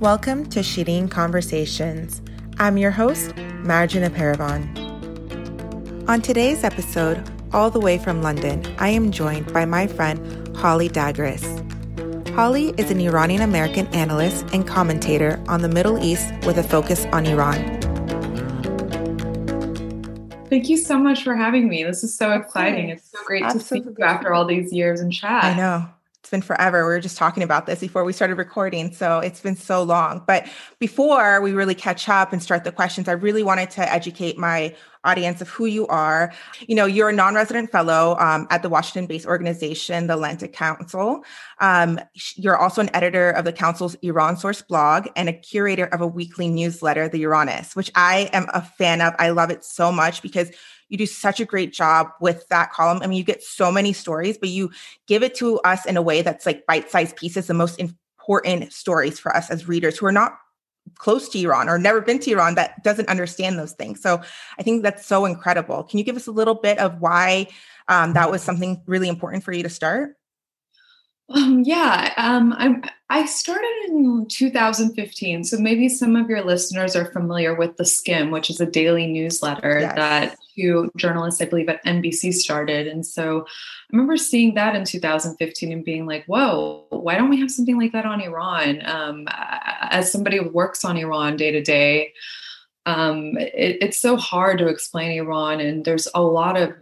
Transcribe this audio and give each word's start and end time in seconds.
Welcome 0.00 0.44
to 0.50 0.60
Shirin 0.60 1.10
Conversations. 1.10 2.20
I'm 2.58 2.76
your 2.76 2.90
host, 2.90 3.30
Marjana 3.64 4.10
Paravan. 4.10 4.66
On 6.06 6.20
today's 6.20 6.64
episode, 6.64 7.24
all 7.54 7.70
the 7.70 7.80
way 7.80 7.96
from 7.96 8.20
London, 8.20 8.62
I 8.78 8.90
am 8.90 9.10
joined 9.10 9.50
by 9.54 9.64
my 9.64 9.86
friend 9.86 10.54
Holly 10.54 10.90
Dagres. 10.90 11.42
Holly 12.34 12.74
is 12.76 12.90
an 12.90 13.00
Iranian 13.00 13.40
American 13.40 13.86
analyst 13.94 14.44
and 14.52 14.68
commentator 14.68 15.42
on 15.48 15.62
the 15.62 15.68
Middle 15.70 16.04
East 16.04 16.30
with 16.44 16.58
a 16.58 16.62
focus 16.62 17.06
on 17.06 17.24
Iran. 17.24 17.56
Thank 20.50 20.68
you 20.68 20.76
so 20.76 20.98
much 20.98 21.24
for 21.24 21.34
having 21.34 21.70
me. 21.70 21.84
This 21.84 22.04
is 22.04 22.14
so 22.14 22.32
exciting. 22.32 22.90
It's 22.90 23.10
so 23.10 23.18
great 23.24 23.44
Absolutely. 23.44 23.80
to 23.80 23.94
see 23.94 23.98
you 23.98 24.04
after 24.04 24.34
all 24.34 24.44
these 24.44 24.74
years 24.74 25.00
and 25.00 25.10
chat. 25.10 25.42
I 25.42 25.56
know 25.56 25.88
it's 26.26 26.30
been 26.32 26.42
forever. 26.42 26.84
We 26.84 26.94
were 26.94 26.98
just 26.98 27.16
talking 27.16 27.44
about 27.44 27.66
this 27.66 27.78
before 27.78 28.02
we 28.02 28.12
started 28.12 28.34
recording. 28.34 28.92
So 28.92 29.20
it's 29.20 29.40
been 29.40 29.54
so 29.54 29.84
long. 29.84 30.24
But 30.26 30.48
before 30.80 31.40
we 31.40 31.52
really 31.52 31.76
catch 31.76 32.08
up 32.08 32.32
and 32.32 32.42
start 32.42 32.64
the 32.64 32.72
questions, 32.72 33.06
I 33.06 33.12
really 33.12 33.44
wanted 33.44 33.70
to 33.70 33.92
educate 33.92 34.36
my 34.36 34.74
audience 35.06 35.40
of 35.40 35.48
who 35.48 35.66
you 35.66 35.86
are. 35.86 36.32
You 36.66 36.74
know, 36.74 36.84
you're 36.84 37.08
a 37.08 37.12
non 37.12 37.34
resident 37.34 37.70
fellow 37.70 38.16
um, 38.18 38.46
at 38.50 38.62
the 38.62 38.68
Washington 38.68 39.06
based 39.06 39.26
organization, 39.26 40.06
the 40.06 40.14
Atlantic 40.14 40.52
Council. 40.52 41.24
Um, 41.60 42.00
you're 42.34 42.56
also 42.56 42.80
an 42.80 42.94
editor 42.94 43.30
of 43.30 43.44
the 43.44 43.52
Council's 43.52 43.94
Iran 44.02 44.36
Source 44.36 44.62
blog 44.62 45.08
and 45.16 45.28
a 45.28 45.32
curator 45.32 45.86
of 45.86 46.00
a 46.00 46.06
weekly 46.06 46.48
newsletter, 46.48 47.08
The 47.08 47.22
Iranist, 47.22 47.76
which 47.76 47.90
I 47.94 48.28
am 48.32 48.46
a 48.52 48.60
fan 48.60 49.00
of. 49.00 49.14
I 49.18 49.30
love 49.30 49.50
it 49.50 49.64
so 49.64 49.90
much 49.92 50.22
because 50.22 50.50
you 50.88 50.98
do 50.98 51.06
such 51.06 51.40
a 51.40 51.44
great 51.44 51.72
job 51.72 52.08
with 52.20 52.46
that 52.48 52.72
column. 52.72 53.00
I 53.02 53.06
mean, 53.06 53.18
you 53.18 53.24
get 53.24 53.42
so 53.42 53.72
many 53.72 53.92
stories, 53.92 54.38
but 54.38 54.50
you 54.50 54.70
give 55.06 55.22
it 55.22 55.34
to 55.36 55.58
us 55.60 55.84
in 55.84 55.96
a 55.96 56.02
way 56.02 56.22
that's 56.22 56.46
like 56.46 56.66
bite 56.66 56.90
sized 56.90 57.16
pieces, 57.16 57.46
the 57.46 57.54
most 57.54 57.80
important 57.80 58.72
stories 58.72 59.18
for 59.18 59.34
us 59.36 59.50
as 59.50 59.68
readers 59.68 59.98
who 59.98 60.06
are 60.06 60.12
not 60.12 60.38
close 60.94 61.28
to 61.30 61.38
Iran 61.40 61.68
or 61.68 61.78
never 61.78 62.00
been 62.00 62.18
to 62.20 62.30
Iran 62.30 62.54
that 62.54 62.82
doesn't 62.82 63.08
understand 63.08 63.58
those 63.58 63.72
things. 63.72 64.00
So 64.00 64.20
I 64.58 64.62
think 64.62 64.82
that's 64.82 65.06
so 65.06 65.24
incredible. 65.24 65.82
Can 65.84 65.98
you 65.98 66.04
give 66.04 66.16
us 66.16 66.26
a 66.26 66.32
little 66.32 66.54
bit 66.54 66.78
of 66.78 67.00
why 67.00 67.48
um, 67.88 68.14
that 68.14 68.30
was 68.30 68.42
something 68.42 68.82
really 68.86 69.08
important 69.08 69.44
for 69.44 69.52
you 69.52 69.62
to 69.62 69.68
start? 69.68 70.16
Um, 71.28 71.64
yeah, 71.64 72.12
um, 72.16 72.54
I 72.56 72.80
I 73.10 73.26
started 73.26 73.86
in 73.88 74.26
2015, 74.28 75.44
so 75.44 75.58
maybe 75.58 75.88
some 75.88 76.14
of 76.14 76.28
your 76.28 76.44
listeners 76.44 76.94
are 76.94 77.10
familiar 77.10 77.54
with 77.54 77.76
the 77.76 77.84
Skimm, 77.84 78.30
which 78.30 78.48
is 78.48 78.60
a 78.60 78.66
daily 78.66 79.06
newsletter 79.06 79.80
yes. 79.80 79.94
that 79.96 80.36
two 80.54 80.90
journalists, 80.96 81.40
I 81.40 81.46
believe, 81.46 81.68
at 81.68 81.84
NBC 81.84 82.32
started. 82.32 82.86
And 82.86 83.04
so 83.04 83.40
I 83.40 83.46
remember 83.92 84.16
seeing 84.16 84.54
that 84.54 84.76
in 84.76 84.84
2015 84.84 85.72
and 85.72 85.84
being 85.84 86.06
like, 86.06 86.24
"Whoa, 86.26 86.86
why 86.90 87.16
don't 87.16 87.30
we 87.30 87.40
have 87.40 87.50
something 87.50 87.78
like 87.78 87.92
that 87.92 88.06
on 88.06 88.20
Iran?" 88.20 88.82
Um, 88.84 89.26
as 89.28 90.12
somebody 90.12 90.38
who 90.38 90.48
works 90.50 90.84
on 90.84 90.96
Iran 90.96 91.36
day 91.36 91.50
to 91.50 91.60
day, 91.60 92.12
um, 92.86 93.36
it, 93.36 93.78
it's 93.80 93.98
so 93.98 94.16
hard 94.16 94.58
to 94.58 94.68
explain 94.68 95.10
Iran, 95.18 95.60
and 95.60 95.84
there's 95.84 96.06
a 96.14 96.22
lot 96.22 96.56
of 96.56 96.72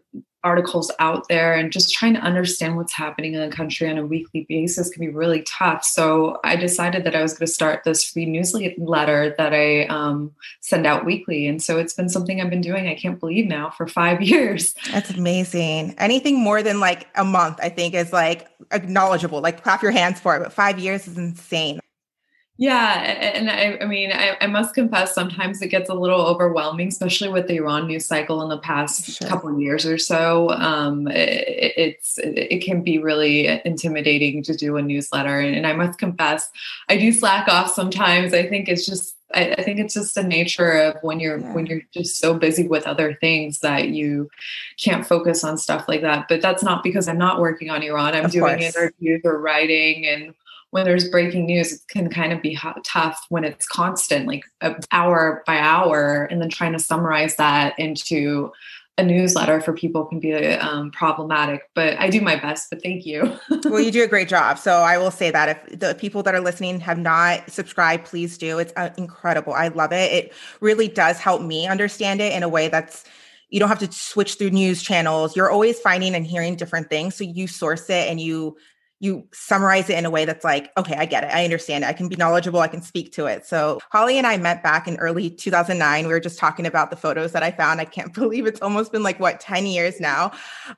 articles 0.44 0.92
out 0.98 1.26
there 1.28 1.54
and 1.54 1.72
just 1.72 1.92
trying 1.92 2.14
to 2.14 2.20
understand 2.20 2.76
what's 2.76 2.92
happening 2.92 3.34
in 3.34 3.40
the 3.40 3.54
country 3.54 3.88
on 3.88 3.98
a 3.98 4.06
weekly 4.06 4.46
basis 4.48 4.90
can 4.90 5.00
be 5.00 5.08
really 5.08 5.42
tough. 5.42 5.84
So 5.84 6.38
I 6.44 6.54
decided 6.56 7.04
that 7.04 7.16
I 7.16 7.22
was 7.22 7.32
going 7.32 7.46
to 7.46 7.52
start 7.52 7.82
this 7.84 8.04
free 8.04 8.26
newsletter 8.26 9.34
that 9.36 9.54
I 9.54 9.86
um, 9.86 10.32
send 10.60 10.86
out 10.86 11.04
weekly. 11.04 11.46
And 11.46 11.62
so 11.62 11.78
it's 11.78 11.94
been 11.94 12.08
something 12.08 12.40
I've 12.40 12.50
been 12.50 12.60
doing, 12.60 12.86
I 12.86 12.94
can't 12.94 13.18
believe 13.18 13.46
now, 13.46 13.70
for 13.70 13.88
five 13.88 14.22
years. 14.22 14.74
That's 14.92 15.10
amazing. 15.10 15.94
Anything 15.98 16.38
more 16.38 16.62
than 16.62 16.78
like 16.78 17.08
a 17.16 17.24
month, 17.24 17.58
I 17.62 17.70
think, 17.70 17.94
is 17.94 18.12
like 18.12 18.48
acknowledgeable, 18.70 19.40
like 19.40 19.62
clap 19.62 19.82
your 19.82 19.92
hands 19.92 20.20
for 20.20 20.36
it. 20.36 20.40
But 20.40 20.52
five 20.52 20.78
years 20.78 21.08
is 21.08 21.16
insane. 21.16 21.80
Yeah, 22.56 23.00
and 23.34 23.50
I, 23.50 23.78
I 23.82 23.86
mean, 23.86 24.12
I, 24.12 24.36
I, 24.40 24.46
must 24.46 24.76
confess, 24.76 25.12
sometimes 25.12 25.60
it 25.60 25.68
gets 25.68 25.90
a 25.90 25.94
little 25.94 26.20
overwhelming, 26.20 26.86
especially 26.86 27.28
with 27.28 27.48
the 27.48 27.56
Iran 27.56 27.88
news 27.88 28.06
cycle 28.06 28.42
in 28.42 28.48
the 28.48 28.58
past 28.58 29.18
sure. 29.18 29.28
couple 29.28 29.52
of 29.52 29.60
years 29.60 29.84
or 29.84 29.98
so. 29.98 30.50
Um, 30.50 31.08
it, 31.08 31.74
it's 31.76 32.16
it 32.22 32.62
can 32.62 32.82
be 32.82 32.98
really 32.98 33.48
intimidating 33.64 34.40
to 34.44 34.54
do 34.54 34.76
a 34.76 34.82
newsletter, 34.82 35.40
and, 35.40 35.66
I 35.66 35.72
must 35.72 35.98
confess, 35.98 36.48
I 36.88 36.96
do 36.96 37.10
slack 37.10 37.48
off 37.48 37.74
sometimes. 37.74 38.32
I 38.32 38.46
think 38.46 38.68
it's 38.68 38.86
just 38.86 39.16
I, 39.34 39.54
I 39.58 39.62
think 39.64 39.80
it's 39.80 39.94
just 39.94 40.14
the 40.14 40.22
nature 40.22 40.70
of 40.70 40.96
when 41.02 41.18
you're 41.18 41.38
yeah. 41.38 41.52
when 41.54 41.66
you're 41.66 41.82
just 41.92 42.20
so 42.20 42.34
busy 42.34 42.68
with 42.68 42.86
other 42.86 43.14
things 43.20 43.58
that 43.60 43.88
you 43.88 44.30
can't 44.78 45.04
focus 45.04 45.42
on 45.42 45.58
stuff 45.58 45.88
like 45.88 46.02
that. 46.02 46.26
But 46.28 46.40
that's 46.40 46.62
not 46.62 46.84
because 46.84 47.08
I'm 47.08 47.18
not 47.18 47.40
working 47.40 47.70
on 47.70 47.82
Iran. 47.82 48.14
I'm 48.14 48.26
of 48.26 48.30
doing 48.30 48.58
course. 48.58 48.76
interviews 48.76 49.22
or 49.24 49.40
writing 49.40 50.06
and 50.06 50.34
when 50.74 50.84
there's 50.84 51.08
breaking 51.08 51.46
news, 51.46 51.72
it 51.72 51.82
can 51.86 52.10
kind 52.10 52.32
of 52.32 52.42
be 52.42 52.58
tough 52.82 53.26
when 53.28 53.44
it's 53.44 53.64
constant, 53.64 54.26
like 54.26 54.42
hour 54.90 55.44
by 55.46 55.56
hour, 55.56 56.24
and 56.24 56.42
then 56.42 56.48
trying 56.48 56.72
to 56.72 56.80
summarize 56.80 57.36
that 57.36 57.78
into 57.78 58.50
a 58.98 59.04
newsletter 59.04 59.60
for 59.60 59.72
people 59.72 60.04
can 60.04 60.18
be 60.18 60.34
um, 60.34 60.90
problematic. 60.90 61.70
But 61.76 61.96
I 62.00 62.10
do 62.10 62.20
my 62.20 62.34
best. 62.34 62.70
But 62.70 62.82
thank 62.82 63.06
you. 63.06 63.38
well, 63.66 63.78
you 63.78 63.92
do 63.92 64.02
a 64.02 64.08
great 64.08 64.28
job. 64.28 64.58
So 64.58 64.78
I 64.78 64.98
will 64.98 65.12
say 65.12 65.30
that 65.30 65.48
if 65.48 65.78
the 65.78 65.94
people 65.94 66.24
that 66.24 66.34
are 66.34 66.40
listening 66.40 66.80
have 66.80 66.98
not 66.98 67.48
subscribed, 67.48 68.06
please 68.06 68.36
do. 68.36 68.58
It's 68.58 68.72
uh, 68.74 68.90
incredible. 68.98 69.52
I 69.52 69.68
love 69.68 69.92
it. 69.92 70.10
It 70.12 70.32
really 70.60 70.88
does 70.88 71.20
help 71.20 71.40
me 71.40 71.68
understand 71.68 72.20
it 72.20 72.32
in 72.32 72.42
a 72.42 72.48
way 72.48 72.66
that's 72.66 73.04
you 73.48 73.60
don't 73.60 73.68
have 73.68 73.78
to 73.78 73.92
switch 73.92 74.34
through 74.34 74.50
news 74.50 74.82
channels. 74.82 75.36
You're 75.36 75.52
always 75.52 75.78
finding 75.78 76.16
and 76.16 76.26
hearing 76.26 76.56
different 76.56 76.90
things. 76.90 77.14
So 77.14 77.22
you 77.22 77.46
source 77.46 77.88
it 77.88 78.10
and 78.10 78.20
you 78.20 78.56
you 79.00 79.26
summarize 79.32 79.90
it 79.90 79.98
in 79.98 80.06
a 80.06 80.10
way 80.10 80.24
that's 80.24 80.44
like, 80.44 80.70
okay, 80.78 80.94
I 80.94 81.04
get 81.04 81.24
it. 81.24 81.30
I 81.30 81.44
understand 81.44 81.84
it. 81.84 81.88
I 81.88 81.92
can 81.92 82.08
be 82.08 82.16
knowledgeable. 82.16 82.60
I 82.60 82.68
can 82.68 82.82
speak 82.82 83.12
to 83.12 83.26
it. 83.26 83.44
So 83.44 83.80
Holly 83.90 84.16
and 84.18 84.26
I 84.26 84.36
met 84.36 84.62
back 84.62 84.88
in 84.88 84.96
early 84.96 85.30
2009. 85.30 86.06
We 86.06 86.12
were 86.12 86.20
just 86.20 86.38
talking 86.38 86.66
about 86.66 86.90
the 86.90 86.96
photos 86.96 87.32
that 87.32 87.42
I 87.42 87.50
found. 87.50 87.80
I 87.80 87.84
can't 87.84 88.14
believe 88.14 88.46
it's 88.46 88.62
almost 88.62 88.92
been 88.92 89.02
like 89.02 89.20
what 89.20 89.40
10 89.40 89.66
years 89.66 90.00
now. 90.00 90.26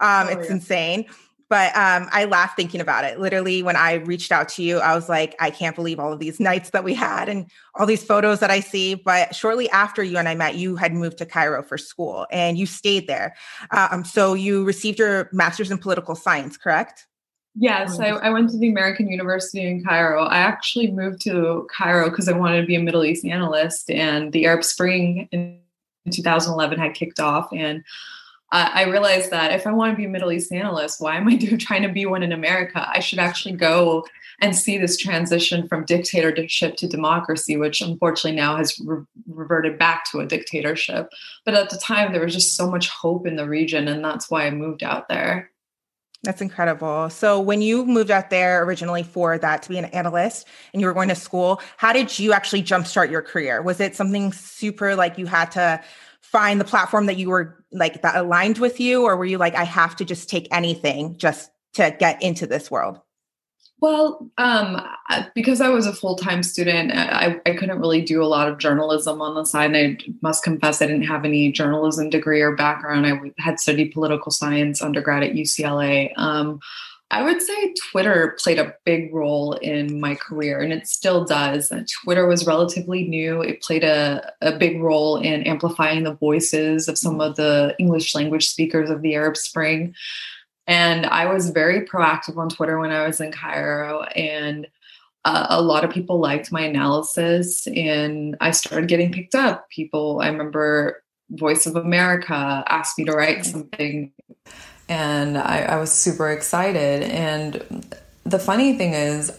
Um, 0.00 0.26
oh, 0.26 0.28
it's 0.28 0.48
yeah. 0.48 0.54
insane. 0.54 1.06
But 1.48 1.76
um, 1.76 2.08
I 2.10 2.24
laugh 2.24 2.56
thinking 2.56 2.80
about 2.80 3.04
it. 3.04 3.20
Literally, 3.20 3.62
when 3.62 3.76
I 3.76 3.94
reached 3.94 4.32
out 4.32 4.48
to 4.50 4.64
you, 4.64 4.78
I 4.78 4.96
was 4.96 5.08
like, 5.08 5.36
I 5.38 5.50
can't 5.50 5.76
believe 5.76 6.00
all 6.00 6.12
of 6.12 6.18
these 6.18 6.40
nights 6.40 6.70
that 6.70 6.82
we 6.82 6.92
had 6.92 7.28
and 7.28 7.48
all 7.76 7.86
these 7.86 8.02
photos 8.02 8.40
that 8.40 8.50
I 8.50 8.58
see. 8.58 8.96
But 8.96 9.32
shortly 9.32 9.70
after 9.70 10.02
you 10.02 10.18
and 10.18 10.28
I 10.28 10.34
met, 10.34 10.56
you 10.56 10.74
had 10.74 10.92
moved 10.92 11.18
to 11.18 11.26
Cairo 11.26 11.62
for 11.62 11.78
school 11.78 12.26
and 12.32 12.58
you 12.58 12.66
stayed 12.66 13.06
there. 13.06 13.36
Um, 13.70 14.04
so 14.04 14.34
you 14.34 14.64
received 14.64 14.98
your 14.98 15.30
master's 15.32 15.70
in 15.70 15.78
political 15.78 16.16
science, 16.16 16.56
correct? 16.56 17.06
Yes, 17.58 17.98
I, 17.98 18.08
I, 18.08 18.28
went 18.28 18.50
to 18.50 18.58
the 18.58 18.68
American 18.68 19.08
University 19.08 19.66
in 19.66 19.82
Cairo. 19.82 20.24
I 20.24 20.36
actually 20.36 20.90
moved 20.90 21.22
to 21.22 21.66
Cairo 21.74 22.10
because 22.10 22.28
I 22.28 22.32
wanted 22.32 22.60
to 22.60 22.66
be 22.66 22.76
a 22.76 22.80
Middle 22.80 23.04
East 23.04 23.24
analyst, 23.24 23.90
and 23.90 24.30
the 24.32 24.44
Arab 24.44 24.62
Spring 24.62 25.26
in 25.32 25.58
2011 26.10 26.78
had 26.78 26.94
kicked 26.94 27.18
off, 27.18 27.48
and 27.52 27.82
I 28.52 28.84
realized 28.84 29.30
that 29.32 29.52
if 29.52 29.66
I 29.66 29.72
want 29.72 29.92
to 29.92 29.96
be 29.96 30.04
a 30.04 30.08
Middle 30.08 30.30
East 30.30 30.52
analyst, 30.52 31.00
why 31.00 31.16
am 31.16 31.28
I 31.28 31.36
doing, 31.36 31.58
trying 31.58 31.82
to 31.82 31.88
be 31.88 32.06
one 32.06 32.22
in 32.22 32.32
America? 32.32 32.88
I 32.88 33.00
should 33.00 33.18
actually 33.18 33.56
go 33.56 34.06
and 34.40 34.54
see 34.54 34.78
this 34.78 34.96
transition 34.96 35.66
from 35.66 35.84
dictatorship 35.84 36.76
to 36.76 36.86
democracy, 36.86 37.56
which 37.56 37.80
unfortunately 37.80 38.36
now 38.36 38.56
has 38.56 38.78
re- 38.80 39.04
reverted 39.28 39.78
back 39.78 40.04
to 40.10 40.20
a 40.20 40.26
dictatorship. 40.26 41.08
But 41.44 41.54
at 41.54 41.70
the 41.70 41.78
time, 41.78 42.12
there 42.12 42.22
was 42.22 42.34
just 42.34 42.54
so 42.54 42.70
much 42.70 42.88
hope 42.88 43.26
in 43.26 43.36
the 43.36 43.48
region, 43.48 43.88
and 43.88 44.04
that's 44.04 44.30
why 44.30 44.46
I 44.46 44.50
moved 44.50 44.82
out 44.82 45.08
there. 45.08 45.50
That's 46.26 46.40
incredible. 46.40 47.08
So, 47.08 47.40
when 47.40 47.62
you 47.62 47.86
moved 47.86 48.10
out 48.10 48.30
there 48.30 48.64
originally 48.64 49.04
for 49.04 49.38
that 49.38 49.62
to 49.62 49.68
be 49.68 49.78
an 49.78 49.84
analyst 49.86 50.48
and 50.72 50.80
you 50.80 50.88
were 50.88 50.92
going 50.92 51.08
to 51.08 51.14
school, 51.14 51.60
how 51.76 51.92
did 51.92 52.18
you 52.18 52.32
actually 52.32 52.64
jumpstart 52.64 53.12
your 53.12 53.22
career? 53.22 53.62
Was 53.62 53.78
it 53.78 53.94
something 53.94 54.32
super 54.32 54.96
like 54.96 55.18
you 55.18 55.26
had 55.26 55.52
to 55.52 55.80
find 56.22 56.60
the 56.60 56.64
platform 56.64 57.06
that 57.06 57.16
you 57.16 57.30
were 57.30 57.64
like 57.70 58.02
that 58.02 58.16
aligned 58.16 58.58
with 58.58 58.80
you, 58.80 59.04
or 59.04 59.16
were 59.16 59.24
you 59.24 59.38
like, 59.38 59.54
I 59.54 59.62
have 59.62 59.94
to 59.96 60.04
just 60.04 60.28
take 60.28 60.48
anything 60.50 61.16
just 61.16 61.48
to 61.74 61.94
get 61.96 62.20
into 62.20 62.44
this 62.44 62.72
world? 62.72 63.00
Well, 63.80 64.30
um, 64.38 64.80
because 65.34 65.60
I 65.60 65.68
was 65.68 65.86
a 65.86 65.92
full 65.92 66.16
time 66.16 66.42
student, 66.42 66.92
I, 66.92 67.40
I 67.44 67.54
couldn't 67.54 67.78
really 67.78 68.00
do 68.00 68.22
a 68.22 68.24
lot 68.24 68.48
of 68.48 68.58
journalism 68.58 69.20
on 69.20 69.34
the 69.34 69.44
side. 69.44 69.74
And 69.74 69.76
I 69.76 70.14
must 70.22 70.42
confess, 70.42 70.80
I 70.80 70.86
didn't 70.86 71.02
have 71.02 71.26
any 71.26 71.52
journalism 71.52 72.08
degree 72.08 72.40
or 72.40 72.56
background. 72.56 73.06
I 73.06 73.42
had 73.42 73.60
studied 73.60 73.92
political 73.92 74.32
science 74.32 74.80
undergrad 74.80 75.22
at 75.22 75.34
UCLA. 75.34 76.10
Um, 76.16 76.60
I 77.10 77.22
would 77.22 77.40
say 77.40 77.74
Twitter 77.90 78.36
played 78.42 78.58
a 78.58 78.74
big 78.84 79.14
role 79.14 79.52
in 79.52 80.00
my 80.00 80.16
career, 80.16 80.60
and 80.60 80.72
it 80.72 80.88
still 80.88 81.24
does. 81.24 81.72
Twitter 82.02 82.26
was 82.26 82.46
relatively 82.46 83.06
new. 83.06 83.42
It 83.42 83.62
played 83.62 83.84
a, 83.84 84.32
a 84.40 84.58
big 84.58 84.82
role 84.82 85.18
in 85.18 85.44
amplifying 85.44 86.02
the 86.02 86.14
voices 86.14 86.88
of 86.88 86.98
some 86.98 87.20
of 87.20 87.36
the 87.36 87.76
English 87.78 88.14
language 88.14 88.48
speakers 88.48 88.90
of 88.90 89.02
the 89.02 89.14
Arab 89.14 89.36
Spring. 89.36 89.94
And 90.66 91.06
I 91.06 91.32
was 91.32 91.50
very 91.50 91.86
proactive 91.86 92.36
on 92.36 92.48
Twitter 92.48 92.78
when 92.78 92.90
I 92.90 93.06
was 93.06 93.20
in 93.20 93.30
Cairo, 93.30 94.02
and 94.02 94.66
uh, 95.24 95.46
a 95.50 95.62
lot 95.62 95.84
of 95.84 95.90
people 95.90 96.18
liked 96.18 96.50
my 96.50 96.62
analysis, 96.62 97.66
and 97.68 98.36
I 98.40 98.50
started 98.50 98.88
getting 98.88 99.12
picked 99.12 99.34
up. 99.34 99.68
People, 99.70 100.20
I 100.20 100.28
remember 100.28 101.02
Voice 101.30 101.66
of 101.66 101.76
America 101.76 102.64
asked 102.68 102.98
me 102.98 103.04
to 103.04 103.12
write 103.12 103.44
something, 103.44 104.12
and 104.88 105.38
I, 105.38 105.62
I 105.62 105.76
was 105.78 105.92
super 105.92 106.30
excited. 106.30 107.02
And 107.02 107.96
the 108.24 108.38
funny 108.38 108.76
thing 108.76 108.92
is, 108.94 109.32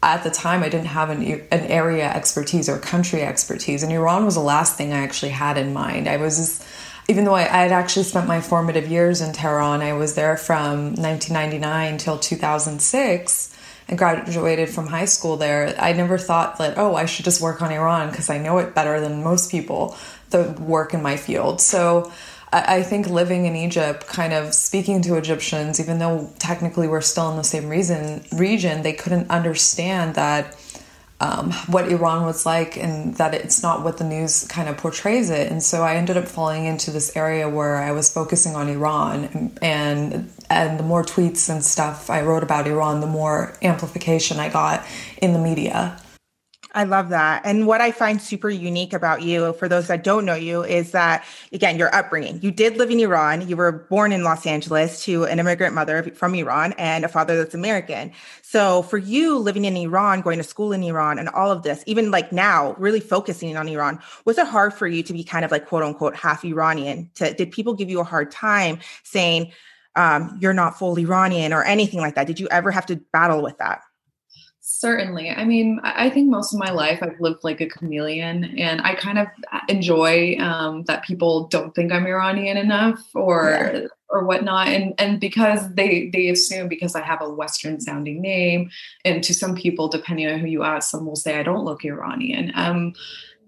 at 0.00 0.22
the 0.22 0.30
time 0.30 0.62
I 0.62 0.68
didn't 0.68 0.86
have 0.86 1.10
an, 1.10 1.22
an 1.22 1.60
area 1.66 2.08
expertise 2.08 2.68
or 2.68 2.78
country 2.78 3.22
expertise, 3.22 3.82
and 3.82 3.92
Iran 3.92 4.24
was 4.24 4.34
the 4.34 4.40
last 4.40 4.76
thing 4.76 4.92
I 4.92 4.98
actually 4.98 5.32
had 5.32 5.58
in 5.58 5.72
mind. 5.72 6.08
I 6.08 6.18
was 6.18 6.36
just, 6.36 6.64
even 7.08 7.24
though 7.24 7.34
I, 7.34 7.42
I 7.42 7.62
had 7.62 7.72
actually 7.72 8.04
spent 8.04 8.28
my 8.28 8.40
formative 8.40 8.88
years 8.88 9.20
in 9.22 9.32
Tehran, 9.32 9.80
I 9.80 9.94
was 9.94 10.14
there 10.14 10.36
from 10.36 10.94
1999 10.94 11.98
till 11.98 12.18
2006 12.18 13.56
and 13.88 13.96
graduated 13.96 14.68
from 14.68 14.86
high 14.86 15.06
school 15.06 15.38
there. 15.38 15.74
I 15.78 15.94
never 15.94 16.18
thought 16.18 16.58
that, 16.58 16.76
oh, 16.76 16.94
I 16.94 17.06
should 17.06 17.24
just 17.24 17.40
work 17.40 17.62
on 17.62 17.72
Iran 17.72 18.10
because 18.10 18.28
I 18.28 18.36
know 18.36 18.58
it 18.58 18.74
better 18.74 19.00
than 19.00 19.24
most 19.24 19.50
people 19.50 19.96
that 20.30 20.60
work 20.60 20.92
in 20.92 21.02
my 21.02 21.16
field. 21.16 21.62
So 21.62 22.12
I 22.50 22.82
think 22.82 23.08
living 23.08 23.44
in 23.44 23.56
Egypt, 23.56 24.06
kind 24.06 24.32
of 24.32 24.54
speaking 24.54 25.02
to 25.02 25.16
Egyptians, 25.16 25.80
even 25.80 25.98
though 25.98 26.30
technically 26.38 26.88
we're 26.88 27.02
still 27.02 27.30
in 27.30 27.36
the 27.36 27.44
same 27.44 27.68
reason, 27.68 28.24
region, 28.32 28.82
they 28.82 28.94
couldn't 28.94 29.30
understand 29.30 30.14
that 30.14 30.56
um, 31.20 31.52
what 31.66 31.88
Iran 31.88 32.24
was 32.24 32.46
like 32.46 32.76
and 32.76 33.14
that 33.16 33.34
it's 33.34 33.62
not 33.62 33.82
what 33.82 33.98
the 33.98 34.04
news 34.04 34.46
kind 34.46 34.68
of 34.68 34.76
portrays 34.76 35.30
it. 35.30 35.50
And 35.50 35.62
so 35.62 35.82
I 35.82 35.96
ended 35.96 36.16
up 36.16 36.28
falling 36.28 36.64
into 36.64 36.92
this 36.92 37.16
area 37.16 37.48
where 37.48 37.76
I 37.76 37.90
was 37.90 38.12
focusing 38.12 38.54
on 38.54 38.68
Iran 38.68 39.52
and 39.60 40.30
and 40.50 40.78
the 40.78 40.84
more 40.84 41.02
tweets 41.02 41.50
and 41.50 41.62
stuff 41.64 42.08
I 42.08 42.22
wrote 42.22 42.42
about 42.42 42.66
Iran, 42.66 43.00
the 43.00 43.06
more 43.06 43.54
amplification 43.62 44.38
I 44.38 44.48
got 44.48 44.84
in 45.20 45.32
the 45.32 45.38
media. 45.38 45.98
I 46.78 46.84
love 46.84 47.08
that. 47.08 47.42
And 47.44 47.66
what 47.66 47.80
I 47.80 47.90
find 47.90 48.22
super 48.22 48.48
unique 48.48 48.92
about 48.92 49.22
you, 49.22 49.52
for 49.54 49.68
those 49.68 49.88
that 49.88 50.04
don't 50.04 50.24
know 50.24 50.36
you, 50.36 50.62
is 50.62 50.92
that, 50.92 51.24
again, 51.52 51.76
your 51.76 51.92
upbringing. 51.92 52.40
You 52.40 52.52
did 52.52 52.76
live 52.76 52.88
in 52.92 53.00
Iran. 53.00 53.48
You 53.48 53.56
were 53.56 53.72
born 53.72 54.12
in 54.12 54.22
Los 54.22 54.46
Angeles 54.46 55.02
to 55.02 55.24
an 55.24 55.40
immigrant 55.40 55.74
mother 55.74 56.04
from 56.14 56.36
Iran 56.36 56.74
and 56.78 57.04
a 57.04 57.08
father 57.08 57.36
that's 57.36 57.52
American. 57.52 58.12
So 58.42 58.82
for 58.82 58.96
you 58.96 59.38
living 59.38 59.64
in 59.64 59.76
Iran, 59.76 60.20
going 60.20 60.38
to 60.38 60.44
school 60.44 60.72
in 60.72 60.84
Iran, 60.84 61.18
and 61.18 61.28
all 61.30 61.50
of 61.50 61.64
this, 61.64 61.82
even 61.86 62.12
like 62.12 62.30
now, 62.30 62.76
really 62.78 63.00
focusing 63.00 63.56
on 63.56 63.66
Iran, 63.66 63.98
was 64.24 64.38
it 64.38 64.46
hard 64.46 64.72
for 64.72 64.86
you 64.86 65.02
to 65.02 65.12
be 65.12 65.24
kind 65.24 65.44
of 65.44 65.50
like 65.50 65.66
quote 65.66 65.82
unquote 65.82 66.14
half 66.14 66.44
Iranian? 66.44 67.10
To, 67.16 67.34
did 67.34 67.50
people 67.50 67.74
give 67.74 67.90
you 67.90 67.98
a 67.98 68.04
hard 68.04 68.30
time 68.30 68.78
saying, 69.02 69.50
um, 69.96 70.38
you're 70.40 70.54
not 70.54 70.78
full 70.78 70.96
Iranian 70.96 71.52
or 71.52 71.64
anything 71.64 71.98
like 71.98 72.14
that? 72.14 72.28
Did 72.28 72.38
you 72.38 72.46
ever 72.52 72.70
have 72.70 72.86
to 72.86 73.00
battle 73.12 73.42
with 73.42 73.58
that? 73.58 73.82
Certainly. 74.70 75.30
I 75.30 75.46
mean, 75.46 75.80
I 75.82 76.10
think 76.10 76.28
most 76.28 76.52
of 76.52 76.60
my 76.60 76.70
life 76.70 77.02
I've 77.02 77.18
lived 77.20 77.42
like 77.42 77.62
a 77.62 77.66
chameleon, 77.70 78.44
and 78.58 78.82
I 78.82 78.94
kind 78.94 79.18
of 79.18 79.26
enjoy 79.66 80.36
um, 80.38 80.84
that 80.84 81.04
people 81.04 81.48
don't 81.48 81.74
think 81.74 81.90
I'm 81.90 82.06
Iranian 82.06 82.58
enough 82.58 83.02
or 83.14 83.48
yeah. 83.50 83.86
or 84.10 84.26
whatnot, 84.26 84.68
and 84.68 84.92
and 84.98 85.18
because 85.18 85.72
they 85.72 86.10
they 86.12 86.28
assume 86.28 86.68
because 86.68 86.94
I 86.94 87.00
have 87.00 87.22
a 87.22 87.30
Western 87.30 87.80
sounding 87.80 88.20
name, 88.20 88.70
and 89.06 89.24
to 89.24 89.32
some 89.32 89.54
people, 89.54 89.88
depending 89.88 90.28
on 90.28 90.38
who 90.38 90.46
you 90.46 90.62
ask, 90.64 90.90
some 90.90 91.06
will 91.06 91.16
say 91.16 91.40
I 91.40 91.44
don't 91.44 91.64
look 91.64 91.82
Iranian. 91.82 92.52
Um, 92.54 92.92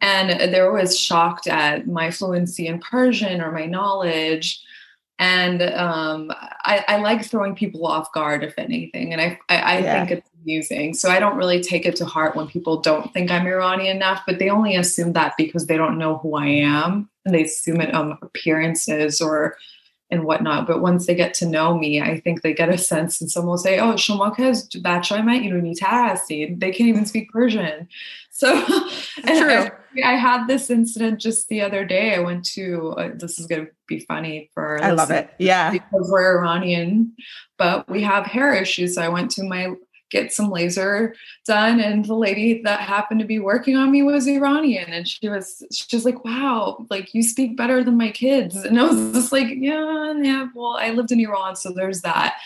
and 0.01 0.31
they're 0.55 0.69
always 0.69 0.99
shocked 0.99 1.47
at 1.47 1.87
my 1.87 2.11
fluency 2.11 2.67
in 2.67 2.79
Persian 2.79 3.43
or 3.43 3.53
my 3.53 3.67
knowledge 3.67 4.65
and 5.21 5.61
um, 5.63 6.33
I, 6.65 6.83
I, 6.89 6.97
like 6.97 7.23
throwing 7.23 7.55
people 7.55 7.87
off 7.87 8.11
guard 8.13 8.43
if 8.43 8.55
anything 8.59 9.13
and 9.13 9.21
i, 9.21 9.39
I, 9.49 9.57
I 9.57 9.79
yeah. 9.79 10.07
think 10.07 10.19
it's 10.19 10.31
amusing 10.43 10.95
so 10.95 11.11
i 11.11 11.21
don't 11.21 11.37
really 11.37 11.61
take 11.61 11.85
it 11.87 11.95
to 11.97 12.07
heart 12.07 12.35
when 12.35 12.49
people 12.49 12.81
don't 12.81 13.13
think 13.13 13.31
i'm 13.31 13.47
iranian 13.47 13.97
enough 13.97 14.23
but 14.27 14.39
they 14.39 14.49
only 14.49 14.75
assume 14.75 15.13
that 15.13 15.35
because 15.37 15.67
they 15.67 15.77
don't 15.77 15.99
know 15.99 16.17
who 16.19 16.35
i 16.35 16.47
am 16.47 17.09
and 17.25 17.35
they 17.35 17.45
assume 17.45 17.81
it 17.81 17.95
um 17.95 18.19
appearances 18.23 19.21
or 19.21 19.57
and 20.11 20.25
whatnot 20.25 20.67
but 20.67 20.81
once 20.81 21.07
they 21.07 21.15
get 21.15 21.35
to 21.35 21.47
know 21.47 21.77
me 21.77 22.01
i 22.01 22.19
think 22.19 22.43
they 22.43 22.53
get 22.53 22.69
a 22.69 22.79
sense 22.79 23.21
and 23.21 23.31
someone 23.31 23.51
will 23.51 23.59
say 23.59 23.79
oh 23.79 23.95
shoma 23.95 24.35
ke 24.35 24.41
az 24.41 24.69
bachai 24.69 25.25
man 25.25 25.43
irani 25.43 26.59
they 26.59 26.71
can't 26.71 26.89
even 26.89 27.07
speak 27.07 27.31
persian 27.31 27.89
so 28.41 28.65
True. 29.27 29.69
I, 29.97 30.03
I, 30.03 30.15
had 30.15 30.47
this 30.47 30.71
incident 30.71 31.21
just 31.21 31.49
the 31.49 31.61
other 31.61 31.85
day. 31.85 32.15
I 32.15 32.21
went 32.21 32.45
to, 32.55 32.95
uh, 32.97 33.11
this 33.15 33.39
is 33.39 33.47
going 33.47 33.67
to 33.67 33.73
be 33.87 34.01
funny 34.01 34.51
for 34.55 34.83
I 34.83 34.93
love 34.93 35.11
it. 35.11 35.31
Yeah. 35.39 35.71
Because 35.71 36.09
we're 36.11 36.39
Iranian, 36.39 37.15
but 37.59 37.87
we 37.89 38.03
have 38.03 38.25
hair 38.25 38.55
issues. 38.55 38.95
So 38.95 39.03
I 39.03 39.09
went 39.09 39.31
to 39.33 39.45
my, 39.45 39.75
get 40.11 40.33
some 40.33 40.51
laser 40.51 41.15
done. 41.47 41.81
And 41.81 42.05
the 42.05 42.15
lady 42.15 42.63
that 42.63 42.81
happened 42.81 43.21
to 43.21 43.27
be 43.27 43.39
working 43.39 43.77
on 43.77 43.91
me 43.91 44.03
was 44.03 44.27
Iranian. 44.27 44.93
And 44.93 45.09
she 45.09 45.29
was, 45.29 45.63
she 45.73 45.97
was 45.97 46.05
like, 46.05 46.25
wow, 46.25 46.87
like 46.91 47.15
you 47.15 47.23
speak 47.23 47.57
better 47.57 47.83
than 47.83 47.97
my 47.97 48.11
kids. 48.11 48.57
And 48.57 48.79
I 48.79 48.85
was 48.85 49.13
just 49.15 49.33
like, 49.33 49.49
yeah, 49.51 50.15
yeah, 50.17 50.49
well, 50.55 50.77
I 50.79 50.91
lived 50.91 51.13
in 51.13 51.21
Iran. 51.21 51.57
So 51.57 51.71
there's 51.71 52.03
that 52.03 52.37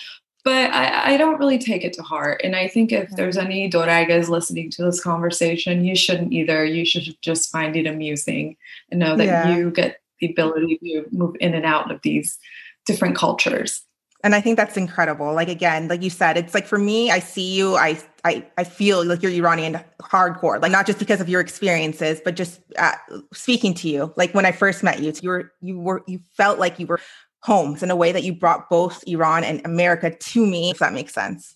but 0.45 0.71
I, 0.75 1.15
I, 1.15 1.17
don't 1.17 1.39
really 1.39 1.59
take 1.59 1.85
it 1.85 1.95
to 1.95 2.03
heart. 2.03 2.43
And 2.45 2.55
I 2.55 2.69
think 2.69 2.93
if 2.93 3.09
there's 3.13 3.37
mm-hmm. 3.37 3.47
any 3.47 3.71
Doragas 3.71 4.29
listening 4.29 4.71
to 4.73 4.85
this 4.85 5.03
conversation, 5.03 5.85
you 5.85 5.97
shouldn't 5.97 6.35
either. 6.35 6.65
You 6.67 6.85
should 6.85 7.17
just 7.23 7.51
find 7.51 7.75
it 7.77 7.87
amusing 7.87 8.57
and 8.91 9.01
know 9.01 9.17
that 9.17 9.25
yeah. 9.25 9.57
you 9.57 9.71
get 9.71 10.03
the 10.21 10.31
ability 10.31 10.79
to 10.83 11.07
move 11.13 11.35
in 11.41 11.55
and 11.55 11.65
out 11.65 11.91
of 11.91 12.03
these 12.03 12.39
different 12.85 13.17
cultures. 13.17 13.84
And 14.25 14.35
I 14.35 14.41
think 14.41 14.57
that's 14.57 14.79
incredible. 14.79 15.35
Like 15.35 15.51
again, 15.51 15.87
like 15.87 16.03
you 16.03 16.09
said, 16.09 16.39
it's 16.39 16.55
like 16.55 16.67
for 16.67 16.79
me, 16.79 17.11
I 17.11 17.19
see 17.19 17.55
you, 17.55 17.77
I 17.77 18.01
I 18.25 18.45
I 18.57 18.65
feel 18.65 19.05
like 19.05 19.23
you're 19.23 19.31
Iranian 19.31 19.79
hardcore. 20.01 20.61
Like 20.61 20.73
not 20.73 20.87
just 20.87 20.99
because 20.99 21.21
of 21.21 21.29
your 21.29 21.43
experiences, 21.43 22.23
but 22.25 22.35
just 22.35 22.61
uh, 22.79 22.95
speaking 23.35 23.75
to 23.75 23.89
you. 23.89 24.15
Like 24.17 24.33
when 24.35 24.47
I 24.47 24.53
first 24.53 24.83
met 24.83 25.01
you, 25.01 25.13
you 25.21 25.29
were 25.29 25.53
you 25.61 25.79
were 25.79 26.03
you 26.07 26.21
felt 26.39 26.59
like 26.59 26.81
you 26.81 26.87
were 26.87 27.01
homes 27.41 27.83
in 27.83 27.91
a 27.91 27.97
way 27.97 28.13
that 28.13 28.25
you 28.25 28.35
brought 28.35 28.71
both 28.71 29.05
Iran 29.07 29.45
and 29.45 29.61
America 29.67 30.11
to 30.11 30.47
me, 30.47 30.71
if 30.71 30.79
that 30.79 30.95
makes 30.95 31.13
sense. 31.13 31.55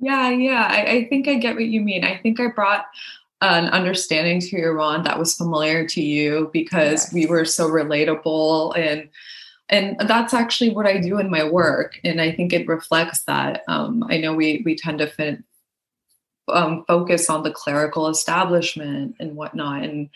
Yeah, 0.00 0.30
yeah. 0.30 0.66
I, 0.66 0.90
I 0.90 1.08
think 1.10 1.28
I 1.28 1.34
get 1.34 1.56
what 1.56 1.66
you 1.66 1.82
mean. 1.82 2.04
I 2.04 2.16
think 2.16 2.40
I 2.40 2.46
brought 2.46 2.86
an 3.42 3.66
understanding 3.66 4.40
to 4.40 4.56
Iran 4.56 5.02
that 5.02 5.18
was 5.18 5.34
familiar 5.34 5.86
to 5.88 6.00
you 6.00 6.48
because 6.54 7.04
yes. 7.04 7.12
we 7.12 7.26
were 7.26 7.44
so 7.44 7.68
relatable 7.68 8.78
and 8.78 9.10
and 9.70 9.96
that's 10.08 10.34
actually 10.34 10.70
what 10.70 10.86
I 10.86 10.98
do 10.98 11.18
in 11.18 11.30
my 11.30 11.44
work, 11.44 12.00
and 12.04 12.20
I 12.20 12.32
think 12.32 12.52
it 12.52 12.68
reflects 12.68 13.22
that. 13.24 13.62
Um, 13.68 14.04
I 14.08 14.18
know 14.18 14.34
we 14.34 14.62
we 14.64 14.76
tend 14.76 14.98
to 14.98 15.06
fit, 15.06 15.42
um, 16.48 16.84
focus 16.86 17.28
on 17.28 17.42
the 17.42 17.50
clerical 17.50 18.08
establishment 18.08 19.16
and 19.20 19.36
whatnot, 19.36 19.84
and 19.84 20.10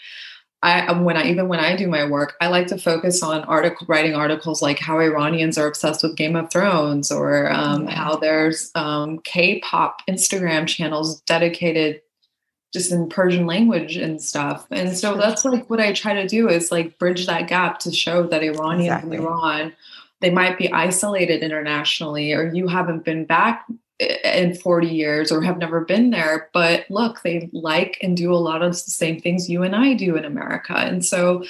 I 0.62 0.86
um, 0.86 1.04
when 1.04 1.16
I 1.16 1.28
even 1.28 1.48
when 1.48 1.60
I 1.60 1.76
do 1.76 1.88
my 1.88 2.06
work, 2.08 2.34
I 2.40 2.46
like 2.48 2.68
to 2.68 2.78
focus 2.78 3.22
on 3.22 3.42
article 3.44 3.86
writing 3.88 4.14
articles 4.14 4.62
like 4.62 4.78
how 4.78 5.00
Iranians 5.00 5.58
are 5.58 5.66
obsessed 5.66 6.02
with 6.02 6.16
Game 6.16 6.36
of 6.36 6.50
Thrones, 6.50 7.10
or 7.10 7.50
um, 7.52 7.86
how 7.88 8.16
there's 8.16 8.70
um, 8.74 9.18
K-pop 9.24 10.02
Instagram 10.08 10.66
channels 10.66 11.20
dedicated 11.22 12.00
just 12.72 12.90
in 12.90 13.08
Persian 13.08 13.46
language 13.46 13.96
and 13.96 14.20
stuff. 14.20 14.66
And 14.70 14.96
so 14.96 15.16
that's 15.16 15.44
like 15.44 15.68
what 15.68 15.80
I 15.80 15.92
try 15.92 16.14
to 16.14 16.26
do 16.26 16.48
is 16.48 16.72
like 16.72 16.98
bridge 16.98 17.26
that 17.26 17.48
gap 17.48 17.78
to 17.80 17.92
show 17.92 18.26
that 18.28 18.42
Iranians 18.42 18.86
exactly. 18.86 19.16
in 19.18 19.22
Iran 19.22 19.72
they 20.20 20.30
might 20.30 20.56
be 20.56 20.72
isolated 20.72 21.42
internationally, 21.42 22.32
or 22.32 22.54
you 22.54 22.68
haven't 22.68 23.04
been 23.04 23.24
back 23.24 23.66
in 23.98 24.54
40 24.54 24.88
years 24.88 25.30
or 25.30 25.42
have 25.42 25.58
never 25.58 25.84
been 25.84 26.10
there 26.10 26.48
but 26.52 26.84
look 26.90 27.22
they 27.22 27.48
like 27.52 27.98
and 28.02 28.16
do 28.16 28.32
a 28.32 28.36
lot 28.36 28.62
of 28.62 28.72
the 28.72 28.76
same 28.76 29.20
things 29.20 29.48
you 29.48 29.62
and 29.62 29.76
I 29.76 29.94
do 29.94 30.16
in 30.16 30.24
America 30.24 30.74
and 30.74 31.04
so 31.04 31.44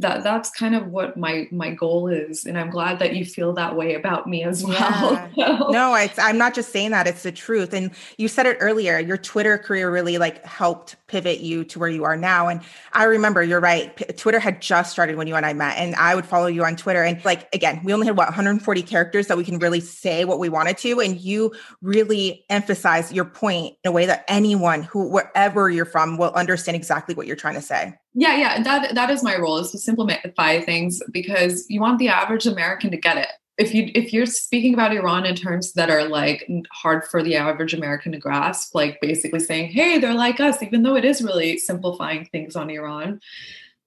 that 0.00 0.24
that's 0.24 0.50
kind 0.50 0.74
of 0.74 0.88
what 0.88 1.16
my 1.16 1.46
my 1.50 1.70
goal 1.70 2.08
is 2.08 2.46
and 2.46 2.58
i'm 2.58 2.70
glad 2.70 2.98
that 2.98 3.14
you 3.14 3.24
feel 3.24 3.52
that 3.52 3.76
way 3.76 3.94
about 3.94 4.26
me 4.26 4.42
as 4.42 4.64
well 4.64 5.30
yeah. 5.34 5.58
no 5.68 5.94
it's, 5.94 6.18
i'm 6.18 6.38
not 6.38 6.54
just 6.54 6.72
saying 6.72 6.90
that 6.90 7.06
it's 7.06 7.22
the 7.22 7.32
truth 7.32 7.74
and 7.74 7.90
you 8.16 8.26
said 8.26 8.46
it 8.46 8.56
earlier 8.60 8.98
your 8.98 9.18
twitter 9.18 9.58
career 9.58 9.90
really 9.90 10.16
like 10.16 10.44
helped 10.44 10.96
pivot 11.06 11.40
you 11.40 11.64
to 11.64 11.78
where 11.78 11.88
you 11.88 12.04
are 12.04 12.16
now 12.16 12.48
and 12.48 12.62
i 12.94 13.04
remember 13.04 13.42
you're 13.42 13.60
right 13.60 13.94
P- 13.96 14.04
twitter 14.14 14.40
had 14.40 14.62
just 14.62 14.90
started 14.90 15.16
when 15.16 15.26
you 15.26 15.36
and 15.36 15.44
i 15.44 15.52
met 15.52 15.76
and 15.76 15.94
i 15.96 16.14
would 16.14 16.26
follow 16.26 16.46
you 16.46 16.64
on 16.64 16.76
twitter 16.76 17.02
and 17.02 17.22
like 17.24 17.52
again 17.54 17.80
we 17.84 17.92
only 17.92 18.06
had 18.06 18.16
what 18.16 18.28
140 18.28 18.82
characters 18.82 19.26
that 19.26 19.36
we 19.36 19.44
can 19.44 19.58
really 19.58 19.80
say 19.80 20.24
what 20.24 20.38
we 20.38 20.48
wanted 20.48 20.78
to 20.78 21.00
and 21.00 21.20
you 21.20 21.52
really 21.82 22.44
emphasize 22.48 23.12
your 23.12 23.26
point 23.26 23.76
in 23.84 23.90
a 23.90 23.92
way 23.92 24.06
that 24.06 24.24
anyone 24.28 24.82
who 24.82 25.08
wherever 25.08 25.68
you're 25.68 25.84
from 25.84 26.16
will 26.16 26.32
understand 26.32 26.74
exactly 26.74 27.14
what 27.14 27.26
you're 27.26 27.36
trying 27.36 27.54
to 27.54 27.62
say 27.62 27.94
yeah, 28.14 28.36
yeah, 28.36 28.62
that 28.62 28.94
that 28.94 29.10
is 29.10 29.22
my 29.22 29.36
role 29.36 29.58
is 29.58 29.70
to 29.70 29.78
simplify 29.78 30.60
things 30.60 31.02
because 31.12 31.68
you 31.68 31.80
want 31.80 31.98
the 31.98 32.08
average 32.08 32.46
American 32.46 32.90
to 32.90 32.96
get 32.96 33.16
it. 33.16 33.28
If 33.56 33.74
you 33.74 33.90
if 33.94 34.12
you're 34.12 34.26
speaking 34.26 34.74
about 34.74 34.92
Iran 34.92 35.26
in 35.26 35.36
terms 35.36 35.74
that 35.74 35.90
are 35.90 36.08
like 36.08 36.50
hard 36.72 37.04
for 37.04 37.22
the 37.22 37.36
average 37.36 37.72
American 37.72 38.12
to 38.12 38.18
grasp, 38.18 38.74
like 38.74 39.00
basically 39.00 39.40
saying, 39.40 39.70
"Hey, 39.70 39.98
they're 39.98 40.14
like 40.14 40.40
us," 40.40 40.62
even 40.62 40.82
though 40.82 40.96
it 40.96 41.04
is 41.04 41.22
really 41.22 41.58
simplifying 41.58 42.26
things 42.26 42.56
on 42.56 42.70
Iran. 42.70 43.20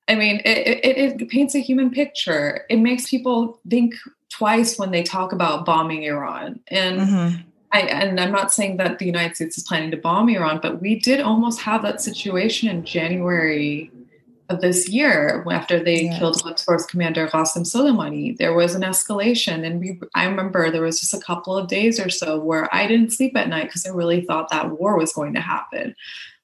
I 0.07 0.15
mean, 0.15 0.41
it, 0.45 0.85
it, 0.85 1.21
it 1.21 1.29
paints 1.29 1.55
a 1.55 1.59
human 1.59 1.89
picture. 1.89 2.65
It 2.69 2.77
makes 2.77 3.09
people 3.09 3.59
think 3.69 3.95
twice 4.29 4.77
when 4.77 4.91
they 4.91 5.03
talk 5.03 5.31
about 5.31 5.65
bombing 5.65 6.03
Iran, 6.03 6.59
and 6.69 6.99
mm-hmm. 7.01 7.41
I, 7.73 7.81
and 7.81 8.19
I'm 8.19 8.31
not 8.31 8.53
saying 8.53 8.77
that 8.77 8.99
the 8.99 9.05
United 9.05 9.35
States 9.35 9.57
is 9.57 9.63
planning 9.63 9.91
to 9.91 9.97
bomb 9.97 10.29
Iran, 10.29 10.59
but 10.61 10.79
we 10.79 10.99
did 10.99 11.19
almost 11.19 11.59
have 11.61 11.81
that 11.81 12.01
situation 12.01 12.69
in 12.69 12.85
January 12.85 13.91
of 14.49 14.61
this 14.61 14.89
year 14.89 15.45
after 15.51 15.81
they 15.81 16.03
yeah. 16.03 16.19
killed 16.19 16.41
Force 16.59 16.85
Commander 16.85 17.27
Qasem 17.27 17.63
Soleimani. 17.63 18.37
There 18.37 18.53
was 18.53 18.75
an 18.75 18.81
escalation, 18.81 19.65
and 19.65 19.79
we, 19.79 19.99
I 20.15 20.25
remember 20.25 20.69
there 20.69 20.81
was 20.81 20.99
just 20.99 21.13
a 21.13 21.19
couple 21.19 21.57
of 21.57 21.67
days 21.67 21.99
or 21.99 22.09
so 22.09 22.39
where 22.39 22.73
I 22.75 22.87
didn't 22.87 23.13
sleep 23.13 23.35
at 23.37 23.47
night 23.47 23.65
because 23.65 23.85
I 23.85 23.89
really 23.89 24.21
thought 24.21 24.49
that 24.49 24.71
war 24.71 24.97
was 24.97 25.13
going 25.13 25.33
to 25.35 25.41
happen. 25.41 25.95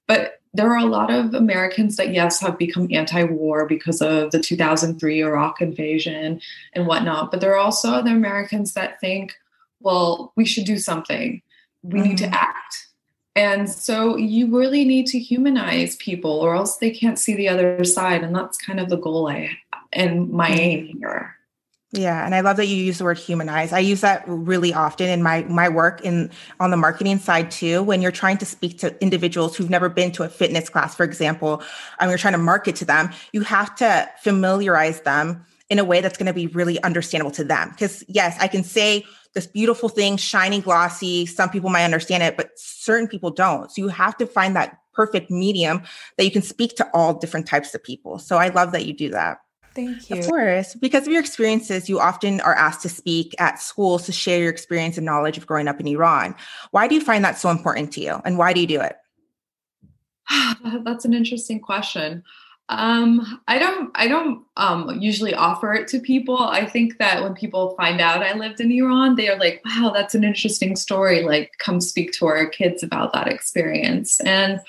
But 0.08 0.40
there 0.54 0.72
are 0.72 0.80
a 0.80 0.86
lot 0.86 1.12
of 1.12 1.34
Americans 1.34 1.96
that, 1.98 2.14
yes, 2.14 2.40
have 2.40 2.58
become 2.58 2.88
anti 2.92 3.24
war 3.24 3.68
because 3.68 4.02
of 4.02 4.32
the 4.32 4.40
2003 4.40 5.22
Iraq 5.22 5.62
invasion 5.62 6.42
and 6.74 6.88
whatnot. 6.88 7.32
But 7.32 7.42
there 7.42 7.54
are 7.54 7.60
also 7.60 7.92
other 7.92 8.12
Americans 8.12 8.74
that 8.74 9.00
think, 9.00 9.36
well, 9.82 10.34
we 10.36 10.46
should 10.46 10.66
do 10.66 10.78
something. 10.78 11.42
We 11.84 12.00
mm-hmm. 12.00 12.10
need 12.10 12.18
to 12.20 12.26
mm-hmm. 12.26 12.34
act 12.34 12.89
and 13.40 13.70
so 13.70 14.18
you 14.18 14.54
really 14.54 14.84
need 14.84 15.08
to 15.08 15.18
humanize 15.18 15.96
people 15.96 16.30
or 16.30 16.56
else 16.56 16.76
they 16.76 16.92
can't 16.92 17.18
see 17.18 17.36
the 17.36 17.48
other 17.48 17.86
side. 17.86 18.22
And 18.22 18.36
that's 18.36 18.58
kind 18.58 18.82
of 18.82 18.90
the 18.90 18.98
goal 18.98 19.30
I 19.30 19.58
and 19.94 20.30
my 20.30 20.50
mm-hmm. 20.50 20.60
aim 20.60 20.98
here. 21.00 21.36
Yeah, 21.94 22.26
and 22.26 22.36
I 22.36 22.42
love 22.42 22.58
that 22.58 22.68
you 22.68 22.76
use 22.76 22.98
the 22.98 23.06
word 23.06 23.18
humanize. 23.18 23.72
I 23.72 23.80
use 23.80 24.02
that 24.02 24.26
really 24.28 24.74
often 24.74 25.08
in 25.08 25.24
my 25.24 25.44
my 25.44 25.70
work 25.70 26.02
in 26.02 26.30
on 26.60 26.70
the 26.70 26.78
marketing 26.78 27.18
side 27.18 27.50
too. 27.50 27.82
When 27.82 28.02
you're 28.02 28.12
trying 28.12 28.38
to 28.40 28.46
speak 28.46 28.78
to 28.80 29.02
individuals 29.02 29.56
who've 29.56 29.70
never 29.70 29.88
been 29.88 30.12
to 30.12 30.24
a 30.24 30.30
fitness 30.30 30.68
class, 30.68 30.94
for 30.94 31.06
example, 31.06 31.64
and 32.00 32.12
you're 32.12 32.20
trying 32.20 32.34
to 32.34 32.40
market 32.40 32.76
to 32.76 32.86
them, 32.86 33.10
you 33.32 33.42
have 33.42 33.74
to 33.78 34.08
familiarize 34.22 35.02
them 35.02 35.46
in 35.70 35.80
a 35.80 35.86
way 35.86 36.02
that's 36.02 36.18
going 36.18 36.28
to 36.28 36.34
be 36.34 36.48
really 36.48 36.82
understandable 36.84 37.32
to 37.32 37.46
them. 37.46 37.70
Because 37.70 38.04
yes, 38.10 38.38
I 38.40 38.50
can 38.50 38.64
say 38.64 39.06
this 39.34 39.48
beautiful 39.48 39.90
thing, 39.90 40.18
shiny, 40.18 40.62
glossy. 40.62 41.26
Some 41.26 41.50
people 41.50 41.70
might 41.70 41.86
understand 41.86 42.24
it, 42.24 42.36
but 42.38 42.52
certain 42.56 43.08
people 43.08 43.32
don't. 43.32 43.72
So 43.72 43.82
you 43.82 43.88
have 43.90 44.18
to 44.18 44.26
find 44.26 44.56
that 44.56 44.80
perfect 44.94 45.30
medium 45.32 45.82
that 46.18 46.26
you 46.26 46.32
can 46.32 46.42
speak 46.42 46.76
to 46.78 46.90
all 46.94 47.14
different 47.14 47.48
types 47.48 47.74
of 47.74 47.84
people. 47.84 48.20
So 48.20 48.38
I 48.38 48.50
love 48.50 48.72
that 48.72 48.86
you 48.86 48.94
do 48.94 49.10
that. 49.10 49.40
Thank 49.76 50.10
you. 50.10 50.18
Of 50.18 50.28
course. 50.28 50.76
Because 50.76 51.06
of 51.06 51.14
your 51.14 51.22
experiences, 51.22 51.88
you 51.88 52.00
often 52.00 52.42
are 52.42 52.56
asked 52.56 52.82
to 52.82 52.90
speak 52.90 53.36
at 53.40 53.62
schools 53.62 54.06
to 54.08 54.12
share 54.12 54.40
your 54.40 54.50
experience 54.50 54.98
and 54.98 55.06
knowledge 55.06 55.38
of 55.38 55.46
growing 55.46 55.68
up 55.68 55.80
in 55.80 55.88
Iran. 55.88 56.36
Why 56.72 56.88
do 56.88 56.96
you 56.96 57.02
find 57.02 57.24
that 57.24 57.38
so 57.38 57.50
important 57.50 57.94
to 57.94 58.02
you? 58.02 58.20
And 58.26 58.38
why 58.38 58.52
do 58.52 58.62
you 58.62 58.68
do 58.68 58.82
it? 58.82 58.98
That's 60.84 61.06
an 61.06 61.14
interesting 61.14 61.60
question. 61.60 62.24
Um, 62.70 63.42
I 63.48 63.58
don't 63.58 63.92
I 63.96 64.08
don't 64.08 64.46
um 64.56 65.00
usually 65.00 65.34
offer 65.34 65.74
it 65.74 65.88
to 65.90 66.00
people. 66.00 66.38
I 66.38 66.66
think 66.66 67.00
that 67.00 67.22
when 67.24 67.34
people 67.34 67.76
find 67.76 68.00
out 68.00 68.24
I 68.24 68.34
lived 68.34 68.62
in 68.62 68.72
Iran, 68.72 69.16
they 69.16 69.28
are 69.28 69.40
like, 69.40 69.62
wow, 69.66 69.92
that's 69.94 70.16
an 70.16 70.24
interesting 70.24 70.76
story. 70.76 71.24
Like 71.24 71.52
come 71.58 71.82
speak 71.82 72.12
to 72.14 72.28
our 72.28 72.48
kids 72.48 72.84
about 72.84 73.12
that 73.14 73.28
experience. 73.28 74.20
And 74.22 74.62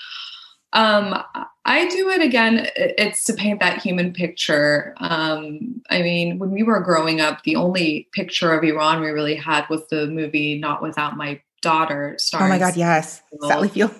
um 0.72 1.22
I 1.66 1.88
do 1.88 2.08
it 2.08 2.22
again, 2.22 2.68
it's 2.74 3.24
to 3.24 3.34
paint 3.34 3.60
that 3.60 3.82
human 3.82 4.14
picture. 4.14 4.94
Um, 4.96 5.82
I 5.90 6.00
mean, 6.00 6.38
when 6.38 6.50
we 6.50 6.62
were 6.62 6.80
growing 6.80 7.20
up, 7.20 7.42
the 7.42 7.54
only 7.56 8.08
picture 8.12 8.52
of 8.52 8.64
Iran 8.64 9.00
we 9.00 9.08
really 9.10 9.36
had 9.36 9.68
was 9.68 9.86
the 9.88 10.06
movie 10.06 10.58
Not 10.58 10.82
Without 10.82 11.18
My 11.18 11.40
Daughter. 11.60 12.16
Oh 12.34 12.48
my 12.48 12.58
God, 12.58 12.76
yes. 12.76 13.22
Sally 13.42 13.68
Field 13.68 13.92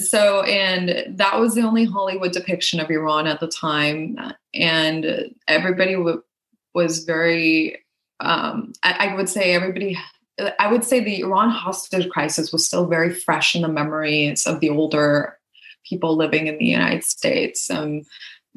so 0.00 0.42
and 0.42 1.04
that 1.16 1.38
was 1.38 1.54
the 1.54 1.62
only 1.62 1.84
hollywood 1.84 2.32
depiction 2.32 2.80
of 2.80 2.90
iran 2.90 3.26
at 3.26 3.40
the 3.40 3.48
time. 3.48 4.16
And 4.54 5.34
everybody 5.48 5.94
w- 5.94 6.22
was 6.74 7.04
very 7.04 7.84
um, 8.20 8.72
I, 8.82 9.08
I, 9.10 9.14
would 9.14 9.28
say 9.28 9.52
everybody 9.52 9.98
i 10.58 10.70
would 10.70 10.84
say 10.84 11.00
the 11.00 11.20
iran 11.20 11.50
hostage 11.50 12.08
crisis 12.08 12.52
was 12.52 12.66
still 12.66 12.86
very 12.86 13.12
fresh 13.12 13.54
in 13.54 13.62
the 13.62 13.68
memories 13.68 14.46
of 14.46 14.60
the 14.60 14.70
older 14.70 15.36
people 15.84 16.16
living 16.16 16.46
in 16.46 16.56
the 16.56 16.64
united 16.64 17.04
states 17.04 17.70
um, 17.70 18.02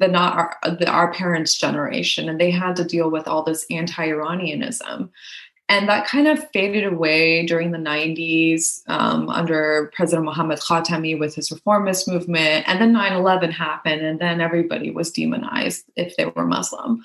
the 0.00 0.08
not 0.08 0.36
our, 0.36 0.76
the, 0.76 0.88
our 0.88 1.12
parents 1.12 1.56
generation. 1.56 2.28
And 2.28 2.40
they 2.40 2.50
had 2.50 2.74
to 2.76 2.84
deal 2.84 3.10
with 3.10 3.28
all 3.28 3.44
this 3.44 3.64
anti-iranianism 3.70 5.10
and 5.70 5.88
that 5.88 6.04
kind 6.08 6.26
of 6.26 6.50
faded 6.50 6.84
away 6.84 7.46
during 7.46 7.70
the 7.70 7.78
90s 7.78 8.82
um, 8.88 9.28
under 9.28 9.88
President 9.94 10.26
Mohammad 10.26 10.58
Khatami 10.58 11.16
with 11.16 11.36
his 11.36 11.52
reformist 11.52 12.08
movement. 12.08 12.68
And 12.68 12.80
then 12.80 12.92
9 12.92 13.12
11 13.12 13.52
happened, 13.52 14.02
and 14.02 14.18
then 14.18 14.40
everybody 14.40 14.90
was 14.90 15.12
demonized 15.12 15.84
if 15.94 16.16
they 16.16 16.26
were 16.26 16.44
Muslim. 16.44 17.04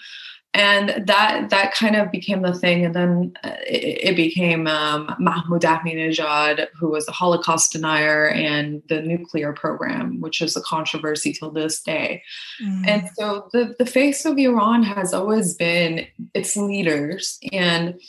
And 0.55 1.05
that 1.05 1.49
that 1.49 1.73
kind 1.73 1.95
of 1.97 2.11
became 2.11 2.41
the 2.41 2.53
thing. 2.53 2.85
And 2.85 2.95
then 2.95 3.33
uh, 3.43 3.51
it, 3.67 4.11
it 4.11 4.15
became 4.15 4.67
um, 4.67 5.13
Mahmoud 5.19 5.61
Ahmadinejad, 5.61 6.67
who 6.79 6.89
was 6.89 7.07
a 7.07 7.11
Holocaust 7.11 7.73
denier, 7.73 8.29
and 8.29 8.81
the 8.89 9.01
nuclear 9.01 9.53
program, 9.53 10.21
which 10.21 10.41
is 10.41 10.55
a 10.55 10.61
controversy 10.61 11.33
till 11.33 11.51
this 11.51 11.81
day. 11.81 12.23
Mm. 12.63 12.87
And 12.87 13.09
so 13.15 13.49
the, 13.51 13.75
the 13.77 13.85
face 13.85 14.25
of 14.25 14.39
Iran 14.39 14.81
has 14.81 15.13
always 15.13 15.53
been 15.53 16.07
its 16.33 16.57
leaders. 16.57 17.37
And 17.51 17.99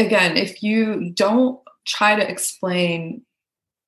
again, 0.00 0.36
if 0.36 0.62
you 0.62 1.10
don't 1.10 1.60
try 1.86 2.16
to 2.16 2.28
explain 2.28 3.22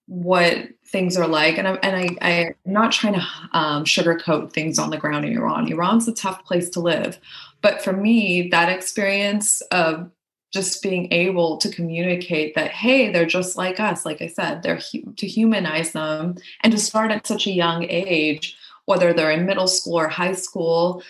what 0.06 0.68
things 0.86 1.16
are 1.16 1.26
like, 1.26 1.58
and 1.58 1.66
I'm 1.66 1.78
and 1.82 1.96
I, 2.20 2.28
I'm 2.28 2.54
not 2.64 2.92
trying 2.92 3.14
to 3.14 3.26
um, 3.52 3.84
sugarcoat 3.84 4.52
things 4.52 4.78
on 4.78 4.90
the 4.90 4.98
ground 4.98 5.24
in 5.24 5.36
Iran. 5.36 5.70
Iran's 5.70 6.08
a 6.08 6.14
tough 6.14 6.44
place 6.44 6.68
to 6.70 6.80
live, 6.80 7.18
but 7.60 7.82
for 7.82 7.92
me, 7.92 8.48
that 8.50 8.68
experience 8.68 9.62
of 9.70 10.10
just 10.52 10.82
being 10.82 11.10
able 11.12 11.56
to 11.56 11.70
communicate 11.70 12.54
that 12.54 12.70
hey 12.70 13.10
they're 13.10 13.24
just 13.24 13.56
like 13.56 13.80
us 13.80 14.04
like 14.04 14.20
i 14.20 14.26
said 14.26 14.62
they're 14.62 14.80
hu- 14.92 15.10
to 15.14 15.26
humanize 15.26 15.92
them 15.92 16.36
and 16.62 16.72
to 16.72 16.78
start 16.78 17.10
at 17.10 17.26
such 17.26 17.46
a 17.46 17.50
young 17.50 17.84
age 17.88 18.54
whether 18.84 19.14
they're 19.14 19.30
in 19.30 19.46
middle 19.46 19.66
school 19.66 19.98
or 19.98 20.08
high 20.08 20.34
school 20.34 21.02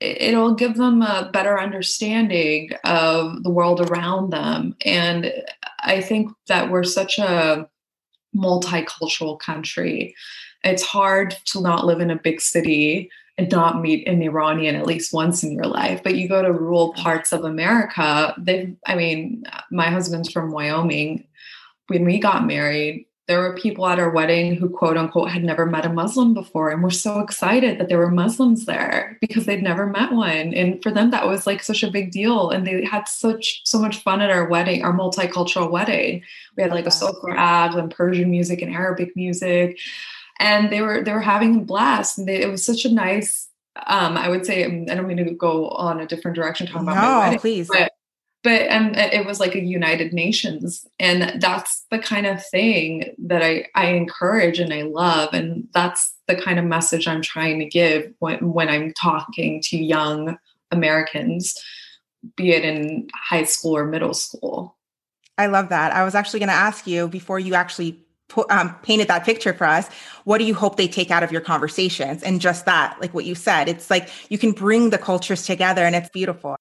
it'll 0.00 0.54
give 0.54 0.76
them 0.76 1.02
a 1.02 1.30
better 1.32 1.58
understanding 1.58 2.70
of 2.84 3.42
the 3.42 3.50
world 3.50 3.80
around 3.80 4.30
them. 4.30 4.76
And 4.84 5.32
I 5.80 6.00
think 6.00 6.30
that 6.48 6.70
we're 6.70 6.84
such 6.84 7.18
a 7.18 7.68
multicultural 8.36 9.38
country. 9.38 10.14
It's 10.64 10.82
hard 10.82 11.36
to 11.46 11.60
not 11.60 11.84
live 11.84 12.00
in 12.00 12.10
a 12.10 12.16
big 12.16 12.40
city 12.40 13.10
and 13.38 13.50
not 13.50 13.80
meet 13.80 14.06
an 14.06 14.22
Iranian 14.22 14.76
at 14.76 14.86
least 14.86 15.12
once 15.12 15.42
in 15.42 15.52
your 15.52 15.66
life. 15.66 16.02
But 16.02 16.16
you 16.16 16.28
go 16.28 16.42
to 16.42 16.52
rural 16.52 16.92
parts 16.94 17.32
of 17.32 17.44
America, 17.44 18.34
they 18.38 18.74
I 18.86 18.94
mean, 18.94 19.44
my 19.70 19.90
husband's 19.90 20.30
from 20.30 20.52
Wyoming. 20.52 21.26
When 21.88 22.04
we 22.04 22.18
got 22.18 22.46
married, 22.46 23.06
there 23.28 23.40
were 23.40 23.54
people 23.54 23.86
at 23.86 24.00
our 24.00 24.10
wedding 24.10 24.56
who 24.56 24.68
quote 24.68 24.96
unquote 24.96 25.30
had 25.30 25.44
never 25.44 25.64
met 25.64 25.86
a 25.86 25.92
Muslim 25.92 26.34
before 26.34 26.70
and 26.70 26.82
were 26.82 26.90
so 26.90 27.20
excited 27.20 27.78
that 27.78 27.88
there 27.88 27.98
were 27.98 28.10
Muslims 28.10 28.66
there 28.66 29.16
because 29.20 29.46
they'd 29.46 29.62
never 29.62 29.86
met 29.86 30.12
one. 30.12 30.52
And 30.54 30.82
for 30.82 30.90
them 30.90 31.10
that 31.10 31.26
was 31.26 31.46
like 31.46 31.62
such 31.62 31.84
a 31.84 31.90
big 31.90 32.10
deal. 32.10 32.50
And 32.50 32.66
they 32.66 32.84
had 32.84 33.06
such 33.06 33.62
so 33.64 33.78
much 33.78 34.02
fun 34.02 34.20
at 34.20 34.30
our 34.30 34.48
wedding, 34.48 34.82
our 34.82 34.92
multicultural 34.92 35.70
wedding. 35.70 36.22
We 36.56 36.64
had 36.64 36.72
like 36.72 36.86
a 36.86 36.90
sofreh 36.90 37.36
aghd 37.36 37.78
and 37.78 37.90
Persian 37.94 38.30
music 38.30 38.60
and 38.60 38.74
Arabic 38.74 39.14
music. 39.14 39.78
And 40.40 40.70
they 40.70 40.80
were 40.80 41.04
they 41.04 41.12
were 41.12 41.20
having 41.20 41.56
a 41.56 41.64
blast. 41.64 42.18
And 42.18 42.26
they, 42.26 42.42
it 42.42 42.50
was 42.50 42.64
such 42.64 42.84
a 42.84 42.92
nice 42.92 43.48
um, 43.86 44.18
I 44.18 44.28
would 44.28 44.44
say 44.44 44.64
I 44.64 44.94
don't 44.94 45.06
mean 45.06 45.16
to 45.18 45.30
go 45.30 45.68
on 45.68 46.00
a 46.00 46.06
different 46.06 46.34
direction 46.34 46.66
talking 46.66 46.82
about 46.82 46.96
no, 46.96 47.00
my 47.00 47.18
wedding, 47.20 47.38
please. 47.38 47.68
but 47.68 47.92
but 48.42 48.68
um, 48.70 48.92
it 48.94 49.24
was 49.24 49.40
like 49.40 49.54
a 49.54 49.60
united 49.60 50.12
nations 50.12 50.86
and 50.98 51.40
that's 51.40 51.84
the 51.90 51.98
kind 51.98 52.26
of 52.26 52.44
thing 52.46 53.14
that 53.18 53.42
I, 53.42 53.66
I 53.74 53.88
encourage 53.92 54.58
and 54.58 54.72
i 54.72 54.82
love 54.82 55.32
and 55.32 55.68
that's 55.72 56.14
the 56.28 56.36
kind 56.36 56.58
of 56.58 56.64
message 56.64 57.06
i'm 57.06 57.22
trying 57.22 57.58
to 57.58 57.66
give 57.66 58.12
when, 58.18 58.52
when 58.52 58.68
i'm 58.68 58.92
talking 58.94 59.60
to 59.62 59.76
young 59.76 60.36
americans 60.70 61.56
be 62.36 62.52
it 62.52 62.64
in 62.64 63.08
high 63.14 63.44
school 63.44 63.76
or 63.76 63.84
middle 63.84 64.14
school. 64.14 64.76
I 65.38 65.46
love 65.46 65.68
that. 65.70 65.92
I 65.92 66.04
was 66.04 66.14
actually 66.14 66.40
going 66.40 66.48
to 66.48 66.54
ask 66.54 66.86
you 66.86 67.08
before 67.08 67.38
you 67.38 67.54
actually 67.54 67.98
put, 68.28 68.50
um, 68.50 68.74
painted 68.82 69.08
that 69.08 69.24
picture 69.24 69.52
for 69.52 69.66
us 69.66 69.88
what 70.24 70.38
do 70.38 70.44
you 70.44 70.54
hope 70.54 70.76
they 70.76 70.88
take 70.88 71.10
out 71.10 71.22
of 71.22 71.32
your 71.32 71.40
conversations? 71.40 72.22
And 72.22 72.40
just 72.40 72.64
that 72.66 72.98
like 73.00 73.12
what 73.12 73.24
you 73.24 73.34
said 73.34 73.68
it's 73.68 73.90
like 73.90 74.08
you 74.30 74.38
can 74.38 74.52
bring 74.52 74.90
the 74.90 74.98
cultures 74.98 75.44
together 75.44 75.84
and 75.84 75.94
it's 75.94 76.08
beautiful 76.10 76.56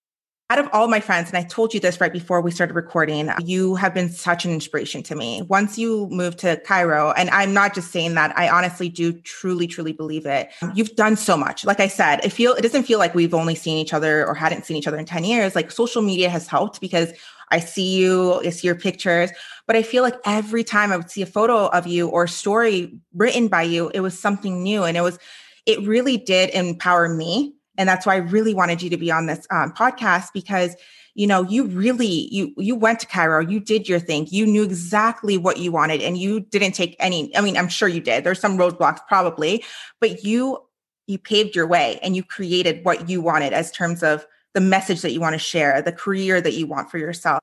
out 0.51 0.59
of 0.59 0.67
all 0.73 0.89
my 0.89 0.99
friends, 0.99 1.29
and 1.29 1.37
I 1.37 1.43
told 1.43 1.73
you 1.73 1.79
this 1.79 2.01
right 2.01 2.11
before 2.11 2.41
we 2.41 2.51
started 2.51 2.73
recording, 2.73 3.31
you 3.39 3.75
have 3.75 3.93
been 3.93 4.09
such 4.09 4.43
an 4.43 4.51
inspiration 4.51 5.01
to 5.03 5.15
me. 5.15 5.43
Once 5.43 5.77
you 5.77 6.09
moved 6.11 6.39
to 6.39 6.57
Cairo, 6.65 7.11
and 7.11 7.29
I'm 7.29 7.53
not 7.53 7.73
just 7.73 7.89
saying 7.89 8.15
that, 8.15 8.37
I 8.37 8.49
honestly 8.49 8.89
do 8.89 9.13
truly, 9.13 9.65
truly 9.65 9.93
believe 9.93 10.25
it. 10.25 10.49
You've 10.75 10.93
done 10.97 11.15
so 11.15 11.37
much. 11.37 11.63
Like 11.63 11.79
I 11.79 11.87
said, 11.87 12.19
it 12.25 12.31
feel 12.31 12.51
it 12.51 12.63
doesn't 12.63 12.83
feel 12.83 12.99
like 12.99 13.15
we've 13.15 13.33
only 13.33 13.55
seen 13.55 13.77
each 13.77 13.93
other 13.93 14.27
or 14.27 14.33
hadn't 14.33 14.65
seen 14.65 14.75
each 14.75 14.87
other 14.87 14.97
in 14.97 15.05
10 15.05 15.23
years. 15.23 15.55
Like 15.55 15.71
social 15.71 16.01
media 16.01 16.29
has 16.29 16.47
helped 16.47 16.81
because 16.81 17.13
I 17.49 17.59
see 17.59 17.95
you, 17.95 18.41
I 18.41 18.49
see 18.49 18.67
your 18.67 18.75
pictures, 18.75 19.31
but 19.67 19.77
I 19.77 19.83
feel 19.83 20.03
like 20.03 20.15
every 20.25 20.65
time 20.65 20.91
I 20.91 20.97
would 20.97 21.09
see 21.09 21.21
a 21.21 21.27
photo 21.27 21.67
of 21.67 21.87
you 21.87 22.09
or 22.09 22.25
a 22.25 22.29
story 22.29 22.99
written 23.15 23.47
by 23.47 23.63
you, 23.63 23.89
it 23.93 24.01
was 24.01 24.19
something 24.19 24.61
new. 24.61 24.83
And 24.83 24.97
it 24.97 25.01
was, 25.01 25.17
it 25.65 25.79
really 25.87 26.17
did 26.17 26.49
empower 26.49 27.07
me 27.07 27.53
and 27.81 27.89
that's 27.89 28.05
why 28.05 28.13
I 28.13 28.17
really 28.17 28.53
wanted 28.53 28.83
you 28.83 28.91
to 28.91 28.97
be 28.97 29.11
on 29.11 29.25
this 29.25 29.47
um, 29.49 29.73
podcast 29.73 30.27
because 30.33 30.75
you 31.15 31.25
know 31.25 31.41
you 31.41 31.65
really 31.65 32.29
you 32.31 32.53
you 32.57 32.75
went 32.75 32.99
to 32.99 33.07
Cairo, 33.07 33.41
you 33.41 33.59
did 33.59 33.89
your 33.89 33.99
thing, 33.99 34.27
you 34.29 34.45
knew 34.45 34.63
exactly 34.63 35.35
what 35.35 35.57
you 35.57 35.71
wanted, 35.71 35.99
and 35.99 36.15
you 36.15 36.41
didn't 36.41 36.73
take 36.73 36.95
any. 36.99 37.35
I 37.35 37.41
mean, 37.41 37.57
I'm 37.57 37.67
sure 37.67 37.87
you 37.87 37.99
did. 37.99 38.23
There's 38.23 38.39
some 38.39 38.55
roadblocks 38.55 38.99
probably, 39.07 39.65
but 39.99 40.23
you 40.23 40.59
you 41.07 41.17
paved 41.17 41.55
your 41.55 41.65
way 41.65 41.99
and 42.03 42.15
you 42.15 42.23
created 42.23 42.85
what 42.85 43.09
you 43.09 43.19
wanted 43.19 43.51
as 43.51 43.71
terms 43.71 44.03
of 44.03 44.27
the 44.53 44.61
message 44.61 45.01
that 45.01 45.11
you 45.11 45.19
want 45.19 45.33
to 45.33 45.39
share, 45.39 45.81
the 45.81 45.91
career 45.91 46.39
that 46.39 46.53
you 46.53 46.67
want 46.67 46.91
for 46.91 46.99
yourself. 46.99 47.39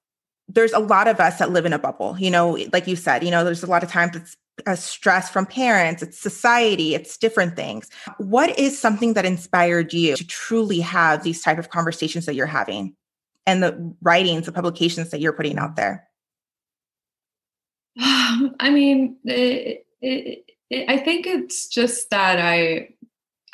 There's 0.46 0.72
a 0.72 0.78
lot 0.78 1.08
of 1.08 1.18
us 1.18 1.40
that 1.40 1.50
live 1.50 1.66
in 1.66 1.72
a 1.72 1.80
bubble, 1.80 2.16
you 2.16 2.30
know, 2.30 2.56
like 2.72 2.86
you 2.86 2.94
said, 2.94 3.24
you 3.24 3.32
know, 3.32 3.44
there's 3.44 3.64
a 3.64 3.66
lot 3.66 3.82
of 3.82 3.90
times 3.90 4.14
it's 4.14 4.36
a 4.66 4.76
stress 4.76 5.30
from 5.30 5.46
parents, 5.46 6.02
it's 6.02 6.18
society, 6.18 6.94
it's 6.94 7.16
different 7.16 7.56
things. 7.56 7.88
What 8.18 8.58
is 8.58 8.78
something 8.78 9.14
that 9.14 9.24
inspired 9.24 9.92
you 9.92 10.16
to 10.16 10.26
truly 10.26 10.80
have 10.80 11.22
these 11.22 11.42
type 11.42 11.58
of 11.58 11.70
conversations 11.70 12.26
that 12.26 12.34
you're 12.34 12.46
having 12.46 12.94
and 13.46 13.62
the 13.62 13.94
writings, 14.02 14.46
the 14.46 14.52
publications 14.52 15.10
that 15.10 15.20
you're 15.20 15.32
putting 15.32 15.58
out 15.58 15.76
there? 15.76 16.08
I 17.98 18.70
mean, 18.70 19.16
it, 19.24 19.86
it, 20.00 20.44
it, 20.70 20.88
I 20.88 20.98
think 20.98 21.26
it's 21.26 21.68
just 21.68 22.10
that 22.10 22.38
I 22.38 22.90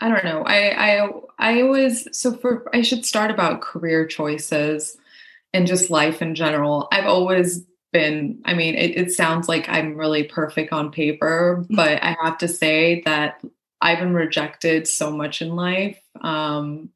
I 0.01 0.09
don't 0.09 0.25
know. 0.25 0.43
I 0.43 0.99
I 0.99 1.11
I 1.39 1.63
always 1.63 2.09
so 2.17 2.37
for 2.37 2.69
I 2.75 2.83
should 2.83 3.05
start 3.05 3.31
about 3.31 3.61
career 3.61 4.07
choices 4.07 4.97
and 5.53 5.67
just 5.67 5.89
life 5.89 6.21
in 6.21 6.35
general. 6.35 6.89
I've 6.93 7.07
always 7.07 7.65
been 7.95 8.43
I 8.45 8.53
mean, 8.53 8.75
it, 8.75 8.99
it 8.99 9.13
sounds 9.13 9.49
like 9.49 9.67
I'm 9.71 9.97
really 9.97 10.25
perfect 10.25 10.75
on 10.75 10.93
paper, 10.93 11.61
mm-hmm. 11.63 11.75
but 11.75 12.03
I 12.03 12.15
have 12.23 12.37
to 12.39 12.49
say 12.49 13.01
that 13.07 13.41
I've 13.81 14.01
been 14.01 14.13
rejected 14.13 14.87
so 14.87 15.11
much 15.11 15.41
in 15.41 15.57
life. 15.57 15.99
Um, 16.21 16.91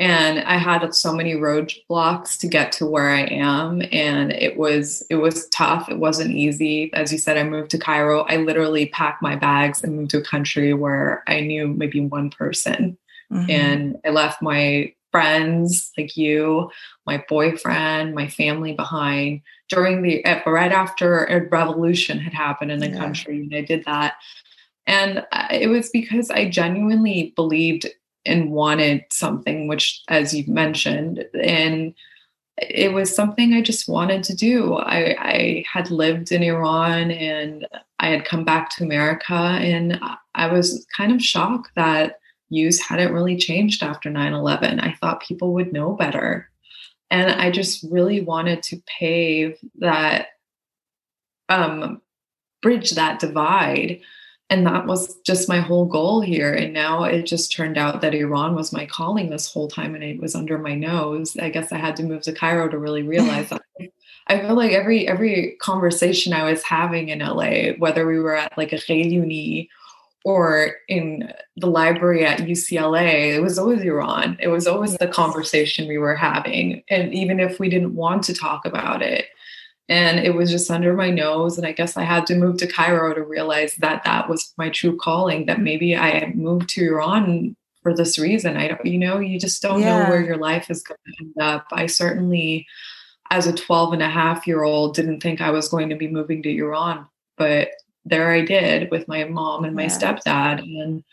and 0.00 0.38
i 0.40 0.56
had 0.56 0.94
so 0.94 1.12
many 1.12 1.34
roadblocks 1.34 2.38
to 2.38 2.46
get 2.46 2.70
to 2.70 2.86
where 2.86 3.10
i 3.10 3.22
am 3.22 3.82
and 3.92 4.32
it 4.32 4.56
was 4.56 5.04
it 5.10 5.16
was 5.16 5.48
tough 5.48 5.88
it 5.88 5.98
wasn't 5.98 6.30
easy 6.30 6.92
as 6.94 7.12
you 7.12 7.18
said 7.18 7.36
i 7.36 7.42
moved 7.42 7.70
to 7.70 7.78
cairo 7.78 8.20
i 8.28 8.36
literally 8.36 8.86
packed 8.86 9.22
my 9.22 9.34
bags 9.34 9.82
and 9.82 9.96
moved 9.96 10.10
to 10.10 10.18
a 10.18 10.24
country 10.24 10.72
where 10.72 11.24
i 11.26 11.40
knew 11.40 11.66
maybe 11.66 12.00
one 12.00 12.30
person 12.30 12.96
mm-hmm. 13.32 13.50
and 13.50 13.96
i 14.04 14.10
left 14.10 14.40
my 14.40 14.92
friends 15.10 15.92
like 15.96 16.16
you 16.16 16.70
my 17.06 17.22
boyfriend 17.28 18.14
my 18.14 18.28
family 18.28 18.72
behind 18.72 19.40
during 19.68 20.02
the 20.02 20.24
eh, 20.24 20.42
right 20.46 20.72
after 20.72 21.24
a 21.24 21.48
revolution 21.48 22.18
had 22.18 22.32
happened 22.32 22.70
in 22.70 22.78
the 22.78 22.88
yeah. 22.88 22.98
country 22.98 23.40
and 23.40 23.54
i 23.54 23.60
did 23.60 23.84
that 23.84 24.14
and 24.86 25.24
uh, 25.32 25.48
it 25.50 25.68
was 25.68 25.90
because 25.90 26.30
i 26.30 26.48
genuinely 26.48 27.32
believed 27.36 27.86
and 28.28 28.50
wanted 28.50 29.04
something, 29.10 29.66
which, 29.66 30.02
as 30.08 30.34
you've 30.34 30.48
mentioned, 30.48 31.24
and 31.42 31.94
it 32.58 32.92
was 32.92 33.14
something 33.14 33.54
I 33.54 33.62
just 33.62 33.88
wanted 33.88 34.22
to 34.24 34.36
do. 34.36 34.74
I, 34.74 35.16
I, 35.18 35.64
had 35.72 35.92
lived 35.92 36.32
in 36.32 36.42
Iran 36.42 37.12
and 37.12 37.66
I 38.00 38.08
had 38.08 38.24
come 38.24 38.44
back 38.44 38.70
to 38.70 38.84
America, 38.84 39.34
and 39.34 40.00
I 40.34 40.46
was 40.48 40.86
kind 40.96 41.12
of 41.12 41.22
shocked 41.22 41.70
that 41.76 42.18
use 42.50 42.80
hadn't 42.80 43.12
really 43.12 43.36
changed 43.36 43.82
after 43.82 44.10
9 44.10 44.32
11. 44.32 44.80
I 44.80 44.94
thought 44.94 45.22
people 45.22 45.54
would 45.54 45.72
know 45.72 45.92
better. 45.92 46.50
And 47.10 47.30
I 47.30 47.50
just 47.50 47.84
really 47.90 48.20
wanted 48.20 48.62
to 48.64 48.82
pave 48.86 49.56
that, 49.76 50.28
um, 51.48 52.02
bridge 52.60 52.92
that 52.92 53.20
divide 53.20 54.00
and 54.50 54.66
that 54.66 54.86
was 54.86 55.16
just 55.20 55.48
my 55.48 55.60
whole 55.60 55.84
goal 55.84 56.20
here 56.20 56.52
and 56.54 56.72
now 56.72 57.04
it 57.04 57.22
just 57.22 57.52
turned 57.52 57.76
out 57.76 58.00
that 58.00 58.14
iran 58.14 58.54
was 58.54 58.72
my 58.72 58.86
calling 58.86 59.30
this 59.30 59.52
whole 59.52 59.68
time 59.68 59.94
and 59.94 60.04
it 60.04 60.20
was 60.20 60.34
under 60.34 60.58
my 60.58 60.74
nose 60.74 61.36
i 61.40 61.48
guess 61.48 61.72
i 61.72 61.76
had 61.76 61.96
to 61.96 62.02
move 62.02 62.22
to 62.22 62.32
cairo 62.32 62.68
to 62.68 62.78
really 62.78 63.02
realize 63.02 63.48
that 63.48 63.62
i 64.26 64.40
feel 64.40 64.54
like 64.54 64.72
every 64.72 65.06
every 65.06 65.56
conversation 65.60 66.32
i 66.32 66.50
was 66.50 66.62
having 66.62 67.08
in 67.08 67.20
la 67.20 67.72
whether 67.78 68.06
we 68.06 68.18
were 68.18 68.36
at 68.36 68.56
like 68.56 68.72
a 68.72 68.94
uni 68.94 69.68
or 70.28 70.72
in 70.88 71.32
the 71.56 71.66
library 71.66 72.22
at 72.22 72.40
UCLA, 72.40 73.34
it 73.34 73.40
was 73.40 73.58
always 73.58 73.80
Iran. 73.80 74.36
It 74.38 74.48
was 74.48 74.66
always 74.66 74.94
the 74.98 75.08
conversation 75.08 75.88
we 75.88 75.96
were 75.96 76.14
having. 76.14 76.82
And 76.90 77.14
even 77.14 77.40
if 77.40 77.58
we 77.58 77.70
didn't 77.70 77.94
want 77.94 78.24
to 78.24 78.34
talk 78.34 78.66
about 78.66 79.00
it, 79.00 79.24
and 79.88 80.18
it 80.18 80.34
was 80.34 80.50
just 80.50 80.70
under 80.70 80.92
my 80.92 81.08
nose 81.08 81.56
and 81.56 81.66
i 81.66 81.72
guess 81.72 81.96
i 81.96 82.02
had 82.02 82.26
to 82.26 82.34
move 82.34 82.58
to 82.58 82.66
cairo 82.66 83.14
to 83.14 83.22
realize 83.22 83.74
that 83.76 84.04
that 84.04 84.28
was 84.28 84.52
my 84.58 84.68
true 84.68 84.98
calling 84.98 85.46
that 85.46 85.62
maybe 85.62 85.96
i 85.96 86.30
moved 86.34 86.68
to 86.68 86.84
iran 86.84 87.56
for 87.82 87.96
this 87.96 88.18
reason 88.18 88.58
i 88.58 88.68
don't 88.68 88.84
you 88.84 88.98
know 88.98 89.18
you 89.18 89.40
just 89.40 89.62
don't 89.62 89.80
yeah. 89.80 90.02
know 90.02 90.10
where 90.10 90.20
your 90.20 90.36
life 90.36 90.70
is 90.70 90.82
going 90.82 90.98
to 91.06 91.24
end 91.24 91.34
up 91.40 91.66
i 91.72 91.86
certainly 91.86 92.66
as 93.30 93.46
a 93.46 93.52
12 93.54 93.94
and 93.94 94.02
a 94.02 94.10
half 94.10 94.46
year 94.46 94.62
old 94.62 94.94
didn't 94.94 95.22
think 95.22 95.40
i 95.40 95.48
was 95.48 95.70
going 95.70 95.88
to 95.88 95.96
be 95.96 96.06
moving 96.06 96.42
to 96.42 96.54
iran 96.54 97.06
but 97.38 97.70
there 98.08 98.30
i 98.30 98.40
did 98.40 98.90
with 98.90 99.06
my 99.08 99.24
mom 99.24 99.64
and 99.64 99.76
my 99.76 99.82
yeah. 99.82 99.88
stepdad 99.88 100.60
and 100.60 101.04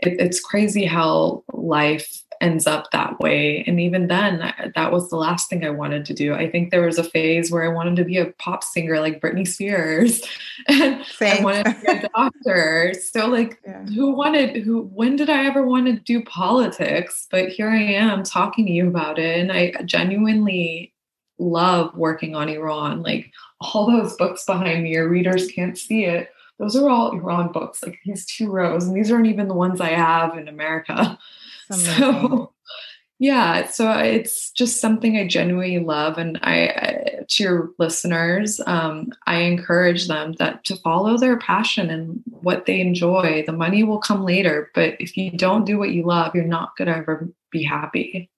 it, 0.00 0.20
it's 0.20 0.40
crazy 0.40 0.84
how 0.84 1.44
life 1.52 2.22
ends 2.42 2.66
up 2.66 2.90
that 2.90 3.18
way. 3.20 3.62
And 3.66 3.80
even 3.80 4.08
then, 4.08 4.52
that 4.74 4.92
was 4.92 5.08
the 5.08 5.16
last 5.16 5.48
thing 5.48 5.64
I 5.64 5.70
wanted 5.70 6.04
to 6.06 6.14
do. 6.14 6.34
I 6.34 6.50
think 6.50 6.70
there 6.70 6.84
was 6.84 6.98
a 6.98 7.04
phase 7.04 7.50
where 7.50 7.62
I 7.62 7.72
wanted 7.72 7.96
to 7.96 8.04
be 8.04 8.18
a 8.18 8.32
pop 8.32 8.64
singer 8.64 9.00
like 9.00 9.20
Britney 9.20 9.46
Spears, 9.46 10.22
and 10.68 11.04
Same. 11.06 11.40
I 11.40 11.44
wanted 11.44 11.64
to 11.64 11.80
be 11.80 11.86
a 11.86 12.08
doctor. 12.14 12.94
so, 13.00 13.28
like, 13.28 13.60
yeah. 13.64 13.84
who 13.86 14.10
wanted 14.10 14.56
who? 14.56 14.82
When 14.92 15.16
did 15.16 15.30
I 15.30 15.46
ever 15.46 15.64
want 15.64 15.86
to 15.86 15.92
do 15.92 16.22
politics? 16.24 17.28
But 17.30 17.48
here 17.48 17.70
I 17.70 17.80
am 17.80 18.24
talking 18.24 18.66
to 18.66 18.72
you 18.72 18.88
about 18.88 19.18
it, 19.18 19.38
and 19.38 19.52
I 19.52 19.72
genuinely 19.84 20.92
love 21.38 21.96
working 21.96 22.34
on 22.34 22.48
Iran. 22.48 23.02
Like 23.02 23.32
all 23.60 23.86
those 23.86 24.16
books 24.16 24.44
behind 24.44 24.82
me, 24.82 24.90
your 24.90 25.08
readers 25.08 25.50
can't 25.50 25.78
see 25.78 26.04
it. 26.04 26.28
Those 26.58 26.76
are 26.76 26.88
all 26.88 27.12
Iran 27.12 27.50
books, 27.52 27.82
like 27.82 27.98
these 28.04 28.26
two 28.26 28.50
rows, 28.50 28.86
and 28.86 28.96
these 28.96 29.10
aren't 29.10 29.26
even 29.26 29.48
the 29.48 29.54
ones 29.54 29.80
I 29.80 29.90
have 29.90 30.36
in 30.36 30.48
America. 30.48 31.18
So 31.70 32.52
yeah, 33.22 33.68
so 33.68 33.88
it's 33.92 34.50
just 34.50 34.80
something 34.80 35.16
I 35.16 35.28
genuinely 35.28 35.78
love, 35.78 36.18
and 36.18 36.40
I, 36.42 36.66
I 36.66 37.24
to 37.28 37.42
your 37.42 37.70
listeners, 37.78 38.60
um, 38.66 39.12
I 39.28 39.42
encourage 39.42 40.08
them 40.08 40.32
that 40.40 40.64
to 40.64 40.76
follow 40.76 41.16
their 41.16 41.38
passion 41.38 41.88
and 41.88 42.20
what 42.26 42.66
they 42.66 42.80
enjoy. 42.80 43.44
The 43.46 43.52
money 43.52 43.84
will 43.84 44.00
come 44.00 44.24
later, 44.24 44.72
but 44.74 44.96
if 44.98 45.16
you 45.16 45.30
don't 45.30 45.64
do 45.64 45.78
what 45.78 45.92
you 45.92 46.02
love, 46.02 46.34
you're 46.34 46.44
not 46.44 46.76
gonna 46.76 46.96
ever 46.96 47.28
be 47.52 47.62
happy. 47.62 48.28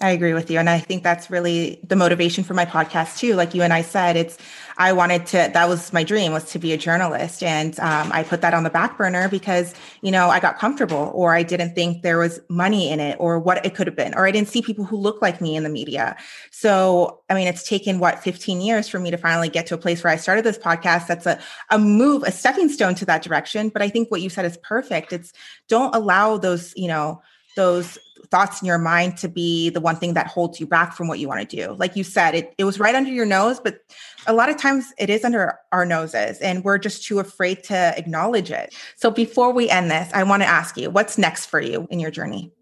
I 0.00 0.10
agree 0.10 0.32
with 0.32 0.48
you. 0.48 0.60
And 0.60 0.70
I 0.70 0.78
think 0.78 1.02
that's 1.02 1.28
really 1.28 1.80
the 1.82 1.96
motivation 1.96 2.44
for 2.44 2.54
my 2.54 2.64
podcast 2.64 3.18
too. 3.18 3.34
Like 3.34 3.52
you 3.52 3.62
and 3.62 3.72
I 3.72 3.82
said, 3.82 4.16
it's, 4.16 4.38
I 4.76 4.92
wanted 4.92 5.26
to, 5.26 5.50
that 5.52 5.68
was 5.68 5.92
my 5.92 6.04
dream 6.04 6.32
was 6.32 6.44
to 6.52 6.60
be 6.60 6.72
a 6.72 6.76
journalist. 6.76 7.42
And 7.42 7.78
um, 7.80 8.12
I 8.12 8.22
put 8.22 8.40
that 8.42 8.54
on 8.54 8.62
the 8.62 8.70
back 8.70 8.96
burner 8.96 9.28
because, 9.28 9.74
you 10.00 10.12
know, 10.12 10.28
I 10.28 10.38
got 10.38 10.56
comfortable 10.56 11.10
or 11.14 11.34
I 11.34 11.42
didn't 11.42 11.74
think 11.74 12.02
there 12.02 12.18
was 12.18 12.40
money 12.48 12.90
in 12.90 13.00
it 13.00 13.16
or 13.18 13.40
what 13.40 13.66
it 13.66 13.74
could 13.74 13.88
have 13.88 13.96
been, 13.96 14.14
or 14.14 14.24
I 14.24 14.30
didn't 14.30 14.48
see 14.48 14.62
people 14.62 14.84
who 14.84 14.96
look 14.96 15.20
like 15.20 15.40
me 15.40 15.56
in 15.56 15.64
the 15.64 15.68
media. 15.68 16.16
So, 16.52 17.20
I 17.28 17.34
mean, 17.34 17.48
it's 17.48 17.68
taken 17.68 17.98
what, 17.98 18.22
15 18.22 18.60
years 18.60 18.86
for 18.86 19.00
me 19.00 19.10
to 19.10 19.16
finally 19.16 19.48
get 19.48 19.66
to 19.66 19.74
a 19.74 19.78
place 19.78 20.04
where 20.04 20.12
I 20.12 20.16
started 20.16 20.44
this 20.44 20.58
podcast. 20.58 21.08
That's 21.08 21.26
a, 21.26 21.40
a 21.70 21.78
move, 21.78 22.22
a 22.22 22.30
stepping 22.30 22.68
stone 22.68 22.94
to 22.96 23.04
that 23.06 23.22
direction. 23.22 23.68
But 23.68 23.82
I 23.82 23.88
think 23.88 24.12
what 24.12 24.20
you 24.20 24.30
said 24.30 24.44
is 24.44 24.56
perfect. 24.58 25.12
It's 25.12 25.32
don't 25.66 25.92
allow 25.92 26.38
those, 26.38 26.72
you 26.76 26.86
know, 26.86 27.20
those 27.58 27.98
thoughts 28.30 28.62
in 28.62 28.66
your 28.66 28.78
mind 28.78 29.16
to 29.18 29.28
be 29.28 29.68
the 29.70 29.80
one 29.80 29.96
thing 29.96 30.14
that 30.14 30.26
holds 30.26 30.60
you 30.60 30.66
back 30.66 30.92
from 30.94 31.08
what 31.08 31.18
you 31.18 31.26
want 31.26 31.48
to 31.48 31.56
do. 31.56 31.72
Like 31.74 31.96
you 31.96 32.04
said, 32.04 32.34
it, 32.34 32.54
it 32.56 32.64
was 32.64 32.78
right 32.78 32.94
under 32.94 33.10
your 33.10 33.26
nose, 33.26 33.58
but 33.58 33.80
a 34.26 34.32
lot 34.32 34.48
of 34.48 34.56
times 34.56 34.92
it 34.98 35.10
is 35.10 35.24
under 35.24 35.58
our 35.72 35.84
noses 35.84 36.38
and 36.38 36.62
we're 36.62 36.78
just 36.78 37.04
too 37.04 37.18
afraid 37.18 37.64
to 37.64 37.94
acknowledge 37.96 38.50
it. 38.50 38.74
So 38.96 39.10
before 39.10 39.52
we 39.52 39.68
end 39.68 39.90
this, 39.90 40.08
I 40.14 40.22
want 40.22 40.42
to 40.42 40.48
ask 40.48 40.76
you 40.76 40.88
what's 40.90 41.18
next 41.18 41.46
for 41.46 41.60
you 41.60 41.88
in 41.90 41.98
your 42.00 42.10
journey? 42.10 42.52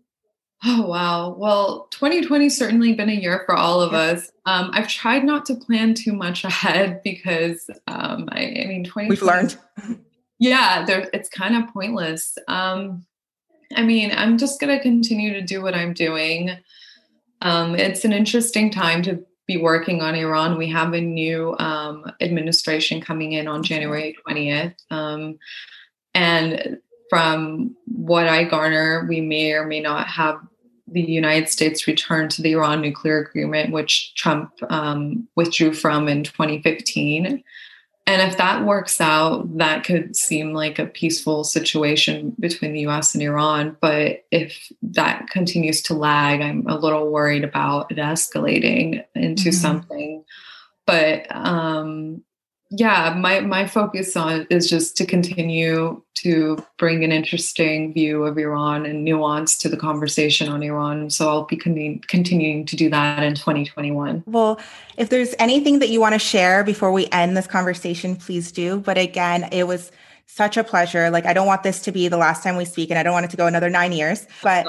Oh, 0.65 0.87
wow. 0.87 1.37
Well, 1.37 1.89
2020 1.91 2.49
certainly 2.49 2.95
been 2.95 3.11
a 3.11 3.13
year 3.13 3.43
for 3.45 3.55
all 3.55 3.83
of 3.83 3.93
us. 3.93 4.31
Um, 4.47 4.71
I've 4.73 4.89
tried 4.89 5.25
not 5.25 5.45
to 5.47 5.55
plan 5.55 5.95
too 5.95 6.13
much 6.13 6.45
ahead 6.45 7.03
because, 7.05 7.69
um, 7.87 8.29
I, 8.33 8.41
I 8.41 8.67
mean, 8.67 8.85
2020. 8.85 9.09
We've 9.09 9.23
learned. 9.23 9.59
Yeah, 10.39 10.85
there, 10.85 11.09
it's 11.15 11.31
kind 11.31 11.57
of 11.57 11.73
pointless. 11.73 12.37
Um, 12.47 13.07
I 13.75 13.83
mean, 13.83 14.13
I'm 14.15 14.39
just 14.39 14.61
going 14.61 14.77
to 14.77 14.83
continue 14.83 15.33
to 15.33 15.43
do 15.43 15.63
what 15.63 15.75
I'm 15.75 15.93
doing. 15.93 16.51
Um, 17.43 17.75
it's 17.75 18.05
an 18.05 18.13
interesting 18.13 18.71
time 18.71 19.03
to 19.03 19.25
be 19.47 19.57
working 19.57 20.03
on 20.03 20.15
Iran. 20.15 20.59
We 20.59 20.71
have 20.71 20.93
a 20.93 21.01
new 21.01 21.57
um, 21.59 22.11
administration 22.21 23.01
coming 23.01 23.33
in 23.33 23.49
on 23.49 23.63
January 23.63 24.17
20th. 24.27 24.75
Um, 24.91 25.39
and 26.15 26.79
from 27.09 27.77
what 27.87 28.27
I 28.27 28.45
garner, 28.45 29.07
we 29.09 29.21
may 29.21 29.53
or 29.53 29.67
may 29.67 29.81
not 29.81 30.09
have 30.09 30.41
the 30.89 31.03
United 31.03 31.49
States 31.49 31.87
return 31.87 32.29
to 32.31 32.43
the 32.43 32.53
Iran 32.53 32.81
nuclear 32.81 33.19
agreement, 33.19 33.73
which 33.73 34.15
Trump 34.15 34.53
um, 34.71 35.29
withdrew 35.37 35.73
from 35.73 36.09
in 36.09 36.25
2015. 36.25 37.43
And 38.07 38.23
if 38.23 38.39
that 38.39 38.65
works 38.65 39.01
out, 39.01 39.59
that 39.59 39.83
could 39.83 40.15
seem 40.15 40.53
like 40.53 40.79
a 40.79 40.87
peaceful 40.87 41.43
situation 41.43 42.37
between 42.39 42.73
the 42.73 42.87
US 42.87 43.15
and 43.15 43.23
Iran. 43.23 43.77
But 43.81 44.25
if 44.31 44.71
that 44.83 45.29
continues 45.31 45.83
to 45.83 45.95
lag, 45.95 46.41
I'm 46.41 46.65
a 46.69 46.79
little 46.79 47.11
worried 47.11 47.43
about 47.43 47.91
it 47.91 47.99
escalating 47.99 49.05
into 49.17 49.49
mm-hmm. 49.49 49.51
something. 49.51 50.25
But 50.87 51.27
um, 51.35 52.23
yeah, 52.79 53.15
my 53.19 53.41
my 53.41 53.67
focus 53.67 54.17
on 54.17 54.47
is 54.51 54.69
just 54.69 54.97
to 54.99 55.07
continue 55.07 56.03
to 56.15 56.63
bring 56.79 57.05
an 57.05 57.13
interesting 57.13 57.93
view 57.93 58.25
of 58.25 58.37
Iran 58.37 58.85
and 58.85 59.05
nuance 59.05 59.57
to 59.59 59.69
the 59.69 59.77
conversation 59.77 60.49
on 60.49 60.63
Iran. 60.63 61.11
So 61.11 61.29
I'll 61.29 61.45
be 61.45 61.57
con- 61.57 62.01
continuing 62.07 62.67
to 62.67 62.77
do 62.77 62.91
that 62.91 63.23
in 63.23 63.35
2021. 63.35 64.25
Well, 64.27 64.61
if 64.97 65.09
there's 65.09 65.35
anything 65.39 65.79
that 65.79 65.89
you 65.89 66.01
want 66.01 66.15
to 66.15 66.19
share 66.19 66.65
before 66.65 66.93
we 66.93 67.07
end 67.13 67.37
this 67.37 67.47
conversation, 67.47 68.17
please 68.17 68.53
do. 68.53 68.81
But 68.81 68.99
again, 68.99 69.49
it 69.53 69.67
was 69.67 69.91
such 70.27 70.57
a 70.57 70.65
pleasure. 70.65 71.09
Like 71.11 71.25
I 71.25 71.33
don't 71.33 71.47
want 71.47 71.63
this 71.63 71.81
to 71.83 71.93
be 71.93 72.09
the 72.09 72.19
last 72.19 72.43
time 72.43 72.57
we 72.57 72.67
speak 72.67 72.91
and 72.91 72.99
I 72.99 73.03
don't 73.03 73.15
want 73.15 73.25
it 73.25 73.31
to 73.31 73.37
go 73.37 73.47
another 73.47 73.71
9 73.71 73.93
years, 73.93 74.27
but 74.43 74.67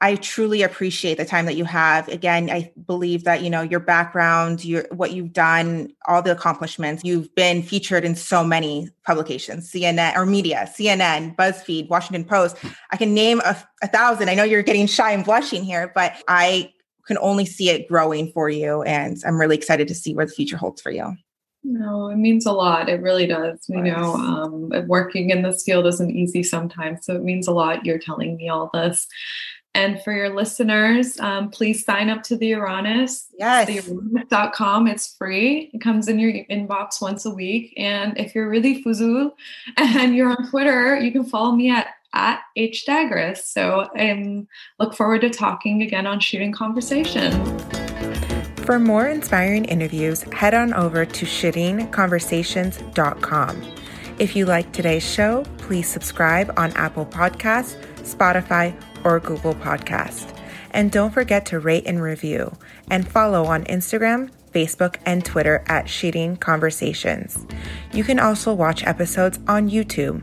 I 0.00 0.14
truly 0.14 0.62
appreciate 0.62 1.18
the 1.18 1.24
time 1.24 1.46
that 1.46 1.56
you 1.56 1.64
have. 1.64 2.06
Again, 2.06 2.50
I 2.50 2.72
believe 2.86 3.24
that, 3.24 3.42
you 3.42 3.50
know, 3.50 3.62
your 3.62 3.80
background, 3.80 4.64
your 4.64 4.86
what 4.92 5.12
you've 5.12 5.32
done, 5.32 5.92
all 6.06 6.22
the 6.22 6.30
accomplishments, 6.30 7.02
you've 7.04 7.34
been 7.34 7.62
featured 7.62 8.04
in 8.04 8.14
so 8.14 8.44
many 8.44 8.90
publications, 9.04 9.70
CNN 9.70 10.14
or 10.14 10.24
media, 10.24 10.70
CNN, 10.72 11.34
BuzzFeed, 11.34 11.88
Washington 11.88 12.24
Post. 12.24 12.56
I 12.92 12.96
can 12.96 13.12
name 13.12 13.40
a, 13.44 13.56
a 13.82 13.88
thousand. 13.88 14.28
I 14.28 14.34
know 14.34 14.44
you're 14.44 14.62
getting 14.62 14.86
shy 14.86 15.10
and 15.10 15.24
blushing 15.24 15.64
here, 15.64 15.90
but 15.92 16.14
I 16.28 16.72
can 17.06 17.18
only 17.18 17.44
see 17.44 17.70
it 17.70 17.88
growing 17.88 18.30
for 18.30 18.48
you. 18.48 18.82
And 18.82 19.20
I'm 19.26 19.40
really 19.40 19.56
excited 19.56 19.88
to 19.88 19.94
see 19.94 20.14
where 20.14 20.26
the 20.26 20.32
future 20.32 20.56
holds 20.56 20.80
for 20.80 20.92
you. 20.92 21.16
No, 21.64 22.08
it 22.08 22.16
means 22.16 22.46
a 22.46 22.52
lot. 22.52 22.88
It 22.88 23.02
really 23.02 23.26
does. 23.26 23.64
You 23.68 23.82
know, 23.82 24.14
um, 24.14 24.70
working 24.86 25.30
in 25.30 25.42
this 25.42 25.64
field 25.64 25.86
isn't 25.86 26.10
easy 26.10 26.42
sometimes. 26.44 27.04
So 27.04 27.16
it 27.16 27.24
means 27.24 27.48
a 27.48 27.52
lot. 27.52 27.84
You're 27.84 27.98
telling 27.98 28.36
me 28.36 28.48
all 28.48 28.70
this. 28.72 29.06
And 29.74 30.02
for 30.02 30.12
your 30.12 30.34
listeners, 30.34 31.20
um, 31.20 31.50
please 31.50 31.84
sign 31.84 32.08
up 32.08 32.22
to 32.24 32.36
the 32.36 32.52
Iranist. 32.52 33.26
Yes. 33.38 33.68
TheIranist.com. 33.68 34.88
It's 34.88 35.14
free. 35.14 35.70
It 35.72 35.80
comes 35.80 36.08
in 36.08 36.18
your 36.18 36.32
inbox 36.50 37.00
once 37.00 37.24
a 37.26 37.30
week. 37.30 37.74
And 37.76 38.18
if 38.18 38.34
you're 38.34 38.48
really 38.48 38.82
fuzul 38.82 39.32
and 39.76 40.16
you're 40.16 40.30
on 40.30 40.50
Twitter, 40.50 40.98
you 40.98 41.12
can 41.12 41.24
follow 41.24 41.52
me 41.52 41.70
at 41.70 41.88
at 42.14 42.40
hdagres. 42.56 43.36
So 43.38 43.90
I 43.94 44.10
um, 44.10 44.48
look 44.78 44.94
forward 44.94 45.20
to 45.22 45.30
talking 45.30 45.82
again 45.82 46.06
on 46.06 46.20
Shirin 46.20 46.54
Conversation. 46.54 47.32
For 48.64 48.78
more 48.78 49.08
inspiring 49.08 49.64
interviews, 49.66 50.22
head 50.24 50.54
on 50.54 50.74
over 50.74 51.06
to 51.06 51.26
shirinconversations.com. 51.26 53.62
If 54.18 54.34
you 54.34 54.46
like 54.46 54.72
today's 54.72 55.08
show, 55.08 55.44
please 55.58 55.86
subscribe 55.88 56.52
on 56.56 56.72
Apple 56.72 57.06
Podcasts, 57.06 57.76
Spotify, 58.02 58.74
or 59.04 59.20
Google 59.20 59.54
Podcast. 59.54 60.34
And 60.70 60.92
don't 60.92 61.12
forget 61.12 61.46
to 61.46 61.58
rate 61.58 61.84
and 61.86 62.02
review 62.02 62.56
and 62.90 63.08
follow 63.08 63.44
on 63.46 63.64
Instagram, 63.64 64.30
Facebook, 64.52 64.96
and 65.06 65.24
Twitter 65.24 65.64
at 65.66 65.86
Shirin 65.86 66.38
Conversations. 66.38 67.46
You 67.92 68.04
can 68.04 68.18
also 68.18 68.52
watch 68.52 68.86
episodes 68.86 69.38
on 69.48 69.70
YouTube. 69.70 70.22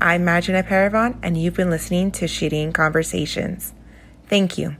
I'm 0.00 0.24
Majina 0.24 0.66
Paravan, 0.66 1.18
and 1.22 1.40
you've 1.40 1.54
been 1.54 1.70
listening 1.70 2.10
to 2.12 2.24
Shirin 2.24 2.74
Conversations. 2.74 3.72
Thank 4.28 4.58
you. 4.58 4.76